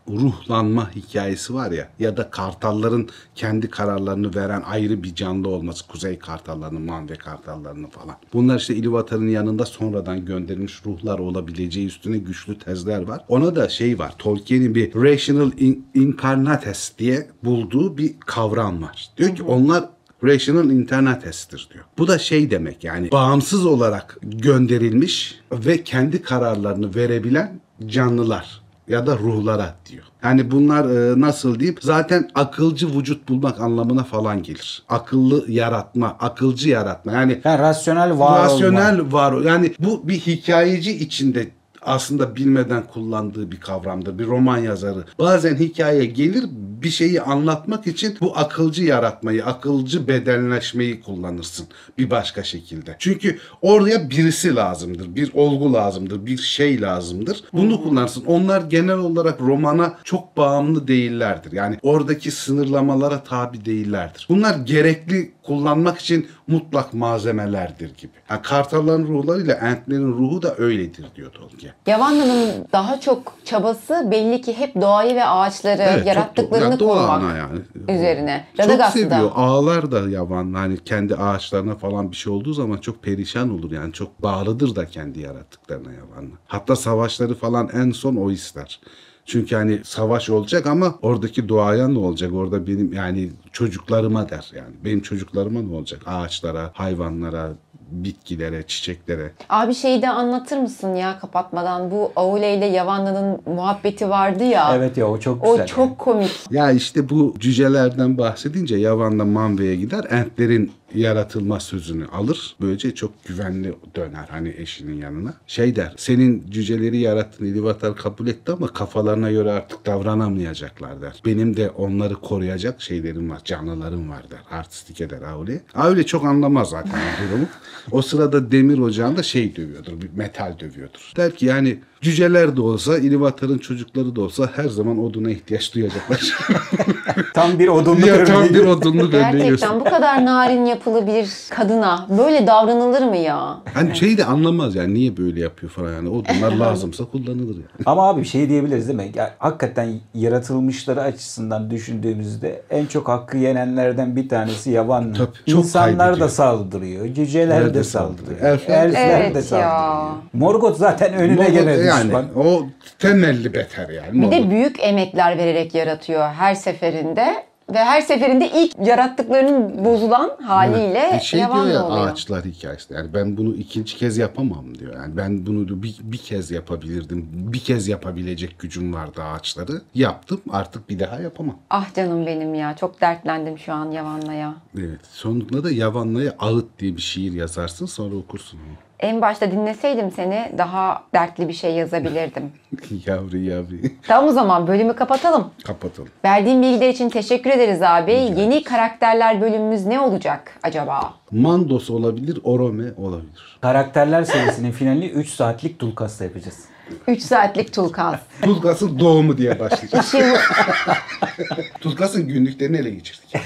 ruhlanma 0.09 0.91
hikayesi 0.95 1.55
var 1.55 1.71
ya 1.71 1.89
ya 1.99 2.17
da 2.17 2.31
kartalların 2.31 3.09
kendi 3.35 3.71
kararlarını 3.71 4.35
veren 4.35 4.63
ayrı 4.67 5.03
bir 5.03 5.15
canlı 5.15 5.49
olması 5.49 5.87
kuzey 5.87 6.19
kartallarının 6.19 6.83
manve 6.83 7.15
kartallarının 7.15 7.89
falan. 7.89 8.17
Bunlar 8.33 8.59
işte 8.59 8.75
İluvatar'ın 8.75 9.29
yanında 9.29 9.67
sonradan 9.67 10.25
gönderilmiş 10.25 10.87
ruhlar 10.87 11.19
olabileceği 11.19 11.87
üstüne 11.87 12.19
güçlü 12.19 12.59
tezler 12.59 13.03
var. 13.09 13.25
Ona 13.29 13.57
da 13.57 13.69
şey 13.69 13.99
var 13.99 14.15
Tolkien'in 14.19 14.75
bir 14.75 14.95
rational 14.95 15.53
in- 15.59 15.87
incarnates 15.95 16.93
diye 16.99 17.29
bulduğu 17.45 17.99
bir 17.99 18.15
kavram 18.21 18.83
var. 18.83 19.09
Diyor 19.17 19.37
ki 19.37 19.43
onlar 19.43 19.85
Rational 20.25 20.71
Internates'tir 20.71 21.69
diyor. 21.75 21.85
Bu 21.99 22.09
da 22.09 22.19
şey 22.19 22.51
demek 22.51 22.85
yani 22.85 23.11
bağımsız 23.11 23.67
olarak 23.67 24.19
gönderilmiş 24.23 25.41
ve 25.53 25.85
kendi 25.85 26.23
kararlarını 26.23 26.95
verebilen 26.95 27.61
canlılar 27.87 28.62
ya 28.89 29.07
da 29.07 29.17
ruhlara 29.19 29.75
diyor. 29.91 30.05
Yani 30.25 30.51
bunlar 30.51 30.85
e, 30.85 31.21
nasıl 31.21 31.59
diyeyim 31.61 31.79
zaten 31.81 32.31
akılcı 32.35 32.99
vücut 32.99 33.29
bulmak 33.29 33.61
anlamına 33.61 34.05
falan 34.05 34.43
gelir. 34.43 34.83
Akıllı 34.89 35.45
yaratma, 35.53 36.17
akılcı 36.21 36.69
yaratma. 36.69 37.13
Yani 37.13 37.41
Yani 37.45 37.59
rasyonel 37.59 38.11
var 38.11 38.15
olma. 38.39 38.39
rasyonel 38.45 39.13
var. 39.13 39.41
Yani 39.41 39.75
bu 39.79 40.09
bir 40.09 40.19
hikayeci 40.21 40.93
içinde 40.99 41.49
aslında 41.85 42.37
bilmeden 42.37 42.83
kullandığı 42.87 43.53
bir 43.53 43.61
kavramdır. 43.61 44.19
Bir 44.19 44.27
roman 44.27 44.59
yazarı. 44.59 45.05
Bazen 45.19 45.57
hikaye 45.57 46.05
gelir 46.05 46.45
bir 46.83 46.91
şeyi 46.91 47.23
anlatmak 47.23 47.87
için 47.87 48.17
bu 48.21 48.39
akılcı 48.39 48.85
yaratmayı, 48.85 49.47
akılcı 49.47 50.09
bedenleşmeyi 50.09 51.01
kullanırsın 51.01 51.67
bir 51.99 52.11
başka 52.11 52.43
şekilde. 52.43 52.97
Çünkü 52.99 53.39
oraya 53.63 54.11
birisi 54.11 54.55
lazımdır. 54.55 55.15
Bir 55.17 55.31
olgu 55.35 55.73
lazımdır. 55.73 56.27
Bir 56.27 56.39
şey 56.39 56.81
lazımdır. 56.81 57.45
Bunu 57.53 57.83
kullanırsın. 57.83 58.25
Onlar 58.27 58.61
genel 58.61 58.99
olarak 58.99 59.41
romana 59.41 59.99
çok 60.05 60.37
bağımlı 60.37 60.89
değillerdir. 60.89 61.53
Yani 61.53 61.79
oradaki 61.83 62.31
sınırlamalara 62.31 63.23
tabi 63.23 63.65
değillerdir. 63.65 64.27
Bunlar 64.29 64.57
gerekli 64.57 65.33
kullanmak 65.43 65.99
için 65.99 66.29
mutlak 66.47 66.95
malzemelerdir 66.95 67.97
gibi. 67.97 68.13
Yani 68.31 68.43
kartalların 68.43 69.07
ruhlarıyla 69.07 69.55
entlerin 69.55 70.13
ruhu 70.13 70.43
da 70.43 70.57
öyledir 70.57 71.07
diyor 71.17 71.33
Tolkien. 71.33 71.73
Yavanna'nın 71.87 72.67
daha 72.73 73.01
çok 73.01 73.33
çabası 73.45 74.09
belli 74.11 74.41
ki 74.41 74.59
hep 74.59 74.81
doğayı 74.81 75.15
ve 75.15 75.25
ağaçları, 75.25 75.83
Evet, 75.83 75.99
çok 75.99 76.07
yarattıklarını 76.07 76.81
doğru. 76.81 76.89
Ya 76.89 76.97
doğa 76.97 77.07
korumak 77.19 77.37
yani. 77.37 77.61
üzerine. 77.99 78.45
Çok 78.57 78.67
Radagast'ı 78.67 79.11
da. 79.11 79.15
seviyor. 79.15 79.31
Ağlar 79.35 79.91
da 79.93 80.09
yaban. 80.09 80.53
Hani 80.55 80.79
kendi 80.85 81.15
ağaçlarına 81.17 81.75
falan 81.75 82.11
bir 82.11 82.17
şey 82.17 82.33
olduğu 82.33 82.53
zaman 82.53 82.77
çok 82.77 83.03
perişan 83.03 83.51
olur. 83.59 83.73
Yani 83.73 83.93
çok 83.93 84.23
bağlıdır 84.23 84.77
da 84.77 84.87
kendi 84.87 85.21
yarattıklarına 85.21 85.93
yabanla. 85.93 86.35
Hatta 86.47 86.77
savaşları 86.77 87.35
falan 87.35 87.69
en 87.75 87.91
son 87.91 88.17
o 88.17 88.31
ister. 88.31 88.81
Çünkü 89.27 89.57
hani 89.57 89.81
savaş 89.85 90.31
olacak 90.31 90.67
ama 90.67 90.95
oradaki 91.03 91.49
doğaya 91.49 91.89
ne 91.89 91.99
olacak? 91.99 92.33
Orada 92.35 92.67
benim 92.67 92.93
yani 92.93 93.31
çocuklarıma 93.53 94.29
der 94.29 94.51
yani. 94.57 94.75
Benim 94.85 95.01
çocuklarıma 95.01 95.63
ne 95.63 95.75
olacak? 95.75 96.01
Ağaçlara, 96.07 96.71
hayvanlara, 96.75 97.49
bitkilere, 97.91 98.63
çiçeklere. 98.67 99.33
Abi 99.49 99.75
şeyi 99.75 100.03
de 100.03 100.09
anlatır 100.09 100.57
mısın 100.59 100.95
ya 100.95 101.19
kapatmadan? 101.19 101.91
Bu 101.91 102.13
Aule 102.17 102.57
ile 102.57 102.67
Yavanna'nın 102.67 103.41
muhabbeti 103.47 104.09
vardı 104.09 104.45
ya. 104.45 104.75
Evet 104.77 104.97
ya 104.97 105.07
o 105.07 105.19
çok 105.21 105.45
O 105.49 105.53
güzel. 105.53 105.67
çok 105.67 105.99
komik. 105.99 106.31
Ya 106.51 106.71
işte 106.71 107.09
bu 107.09 107.35
cücelerden 107.39 108.19
bahsedince 108.19 108.77
Yavan'la 108.77 109.25
Manve'ye 109.25 109.77
gider. 109.77 110.05
Entlerin 110.11 110.73
yaratılma 110.95 111.61
sözünü 111.61 112.07
alır. 112.07 112.57
Böylece 112.61 112.95
çok 112.95 113.25
güvenli 113.25 113.75
döner 113.97 114.27
hani 114.31 114.55
eşinin 114.59 114.97
yanına. 114.97 115.35
Şey 115.47 115.77
der, 115.77 115.95
senin 115.97 116.51
cüceleri 116.51 116.99
yarattın 116.99 117.45
İlivatar 117.45 117.97
kabul 117.97 118.27
etti 118.27 118.53
ama 118.53 118.67
kafalarına 118.67 119.31
göre 119.31 119.53
artık 119.53 119.87
davranamayacaklar 119.87 121.03
der. 121.03 121.23
Benim 121.25 121.57
de 121.57 121.71
onları 121.71 122.15
koruyacak 122.15 122.83
şeylerim 122.83 123.31
var, 123.31 123.41
canlılarım 123.45 124.11
var 124.11 124.23
der. 124.31 124.59
Artistik 124.59 125.01
eder 125.01 125.23
Aule. 125.23 125.61
Aule 125.75 126.07
çok 126.07 126.25
anlamaz 126.25 126.71
zaten 126.71 127.01
durumu. 127.29 127.47
O 127.91 128.03
sırada 128.03 128.53
demir 128.53 128.79
ocağında 128.79 129.23
şey 129.23 129.57
dövüyordur, 129.57 130.01
bir 130.01 130.11
metal 130.17 130.59
dövüyordur. 130.61 131.13
Der 131.17 131.37
ki 131.37 131.47
yani 131.47 131.79
cüceler 132.01 132.57
de 132.57 132.61
olsa, 132.61 132.99
İlivatar'ın 132.99 133.59
çocukları 133.59 134.17
da 134.17 134.21
olsa 134.21 134.51
her 134.55 134.69
zaman 134.69 134.99
oduna 134.99 135.31
ihtiyaç 135.31 135.75
duyacaklar. 135.75 136.39
Tam 137.35 137.59
bir 137.59 137.69
odunlu 137.69 138.07
ya 138.07 138.25
tam 138.25 138.45
bir 138.45 138.65
odunluk 138.65 139.15
örneği 139.15 139.43
Gerçekten 139.43 139.81
bu 139.81 139.85
kadar 139.85 140.25
narin 140.25 140.65
yapılı 140.67 141.07
bir 141.07 141.29
kadına 141.51 142.07
böyle 142.19 142.47
davranılır 142.47 143.03
mı 143.03 143.17
ya? 143.17 143.57
Hani 143.75 143.97
şeyi 143.97 144.19
de 144.19 144.25
anlamaz 144.25 144.75
yani 144.75 144.95
niye 144.95 145.17
böyle 145.17 145.41
yapıyor 145.41 145.73
falan 145.73 145.93
yani. 145.93 146.09
Odunlar 146.09 146.53
lazımsa 146.53 147.05
kullanılır 147.05 147.55
yani. 147.55 147.65
Ama 147.87 148.09
abi 148.09 148.21
bir 148.21 148.27
şey 148.27 148.49
diyebiliriz 148.49 148.89
değil 148.89 148.99
mi? 148.99 149.11
Ya, 149.15 149.35
hakikaten 149.39 149.89
yaratılmışları 150.15 151.03
açısından 151.03 151.71
düşündüğümüzde 151.71 152.63
en 152.71 152.87
çok 152.87 153.09
hakkı 153.09 153.37
yenenlerden 153.37 154.17
bir 154.17 154.29
tanesi 154.29 154.71
yaban. 154.71 155.13
Tabii, 155.13 155.29
çok 155.53 155.65
İnsanlar 155.65 156.21
da 156.21 156.29
saldırıyor. 156.29 157.15
Cüceler 157.15 157.61
Nerede 157.61 157.75
de 157.75 157.85
saldırıyor? 157.85 158.41
Elfler- 158.41 158.85
Elfler 158.87 159.21
Evet 159.21 159.35
de 159.35 159.39
ya. 159.39 159.43
saldırıyor. 159.45 160.13
Morgoth 160.33 160.79
zaten 160.79 161.15
önüne 161.15 161.35
Morgoth 161.35 161.53
gene 161.55 161.73
yani 161.73 162.05
düşman. 162.05 162.25
o 162.37 162.63
temelli 162.99 163.55
beter 163.55 163.89
yani. 163.89 164.13
Bir 164.13 164.31
de 164.31 164.37
Morgoth. 164.39 164.51
büyük 164.51 164.77
emekler 164.83 165.39
vererek 165.39 165.75
yaratıyor 165.75 166.29
her 166.29 166.55
seferinde. 167.03 167.45
Ve 167.73 167.79
her 167.79 168.01
seferinde 168.01 168.51
ilk 168.55 168.87
yarattıklarının 168.87 169.85
bozulan 169.85 170.31
haliyle 170.43 171.11
E 171.17 171.21
şey 171.21 171.41
diyor 171.41 171.51
Yavanna 171.51 171.71
ya 171.71 171.85
oluyor. 171.87 172.09
ağaçlar 172.09 172.45
hikayesi. 172.45 172.95
Yani 172.95 173.15
ben 173.15 173.37
bunu 173.37 173.55
ikinci 173.55 173.97
kez 173.97 174.19
yapamam 174.19 174.79
diyor. 174.79 174.95
Yani 174.95 175.17
ben 175.17 175.47
bunu 175.47 175.83
bir, 175.83 175.97
bir 176.03 176.19
kez 176.19 176.51
yapabilirdim. 176.51 177.29
Bir 177.33 177.59
kez 177.59 177.89
yapabilecek 177.89 178.59
gücüm 178.59 178.95
vardı 178.95 179.23
ağaçları. 179.23 179.83
Yaptım 179.95 180.41
artık 180.51 180.89
bir 180.89 180.99
daha 180.99 181.21
yapamam. 181.21 181.59
Ah 181.71 181.95
canım 181.95 182.27
benim 182.27 182.55
ya 182.55 182.77
çok 182.77 183.01
dertlendim 183.01 183.59
şu 183.59 183.73
an 183.73 183.91
Yavanna'ya. 183.91 184.55
Evet. 184.79 185.01
Sonunda 185.11 185.65
da 185.65 185.71
Yavanna'ya 185.71 186.35
Ağıt 186.39 186.79
diye 186.79 186.97
bir 186.97 187.03
şiir 187.03 187.33
yazarsın 187.33 187.87
sonra 187.87 188.15
okursun 188.17 188.59
onu. 188.59 188.77
En 189.03 189.21
başta 189.21 189.51
dinleseydim 189.51 190.11
seni 190.11 190.53
daha 190.59 191.03
dertli 191.15 191.49
bir 191.49 191.53
şey 191.53 191.75
yazabilirdim. 191.75 192.53
yavru 193.07 193.39
yavru. 193.39 193.75
tamam 194.07 194.31
o 194.31 194.33
zaman 194.33 194.67
bölümü 194.67 194.93
kapatalım. 194.95 195.51
Kapatalım. 195.65 196.09
Verdiğin 196.25 196.63
bilgiler 196.63 196.89
için 196.89 197.09
teşekkür 197.09 197.51
ederiz 197.51 197.83
abi. 197.83 198.13
Yeni 198.13 198.65
karakterler 198.65 199.41
bölümümüz 199.41 199.87
ne 199.87 200.01
olacak 200.01 200.59
acaba? 200.63 201.15
Mandos 201.31 201.91
olabilir, 201.91 202.39
Orome 202.45 202.85
olabilir. 202.97 203.59
Karakterler 203.61 204.25
serisinin 204.25 204.71
finalini 204.73 205.07
3 205.07 205.29
saatlik 205.29 205.81
Dulkas'ta 205.81 206.25
yapacağız. 206.25 206.65
3 207.07 207.23
saatlik 207.23 207.73
Tulkaz. 207.73 208.15
Tulkas'ın 208.43 208.99
doğumu 208.99 209.39
diye 209.39 209.59
başlayacağız. 209.61 210.15
Tulkas'ın 211.81 212.29
günlüklerini 212.29 212.77
ele 212.77 212.91
geçirdik. 212.91 213.37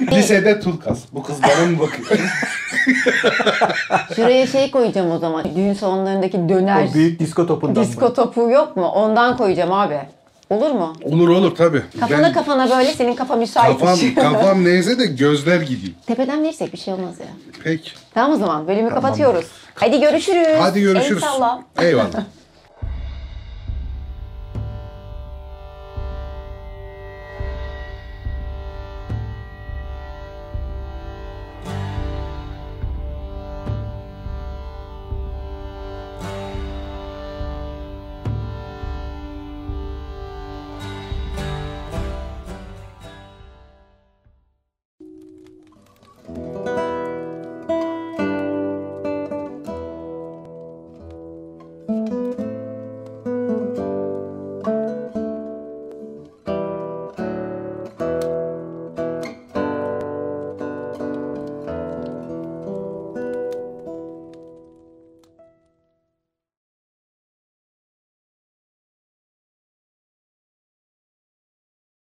Lisede 0.12 0.60
Tulkas. 0.60 0.98
Bu 1.12 1.22
kız 1.22 1.36
bana 1.42 1.66
mı 1.70 1.78
bakıyor? 1.78 2.20
Şuraya 4.16 4.46
şey 4.46 4.70
koyacağım 4.70 5.10
o 5.10 5.18
zaman. 5.18 5.44
Düğün 5.56 5.72
salonlarındaki 5.72 6.48
döner 6.48 6.88
O 6.90 6.94
büyük 6.94 7.20
disko 7.20 7.46
topundan 7.46 7.82
mı? 7.84 7.88
disko 7.88 8.14
topu 8.14 8.50
yok 8.50 8.76
mu? 8.76 8.86
Ondan 8.86 9.36
koyacağım 9.36 9.72
abi. 9.72 9.98
Olur 10.50 10.70
mu? 10.70 10.92
Olur 11.02 11.28
olur 11.28 11.54
tabii. 11.54 11.82
Kafana 12.00 12.22
Ben- 12.22 12.32
kafana 12.32 12.70
böyle 12.70 12.92
senin 12.94 13.14
kafa 13.14 13.36
müsait. 13.36 13.78
Kafam, 13.80 13.98
kafam 14.14 14.64
neyse 14.64 14.98
de 14.98 15.06
gözler 15.06 15.60
gideyim. 15.60 15.94
Tepeden 16.06 16.42
verirsek 16.42 16.72
bir 16.72 16.78
şey 16.78 16.94
olmaz 16.94 17.20
ya. 17.20 17.26
Peki. 17.64 17.90
Tamam 18.14 18.32
o 18.32 18.36
zaman 18.38 18.68
bölümü 18.68 18.90
kapatıyoruz. 18.90 19.44
Hadi 19.74 20.00
görüşürüz. 20.00 20.48
Hadi 20.58 20.80
görüşürüz. 20.80 21.22
El 21.22 21.28
salla. 21.28 21.62
Eyvallah. 21.80 22.24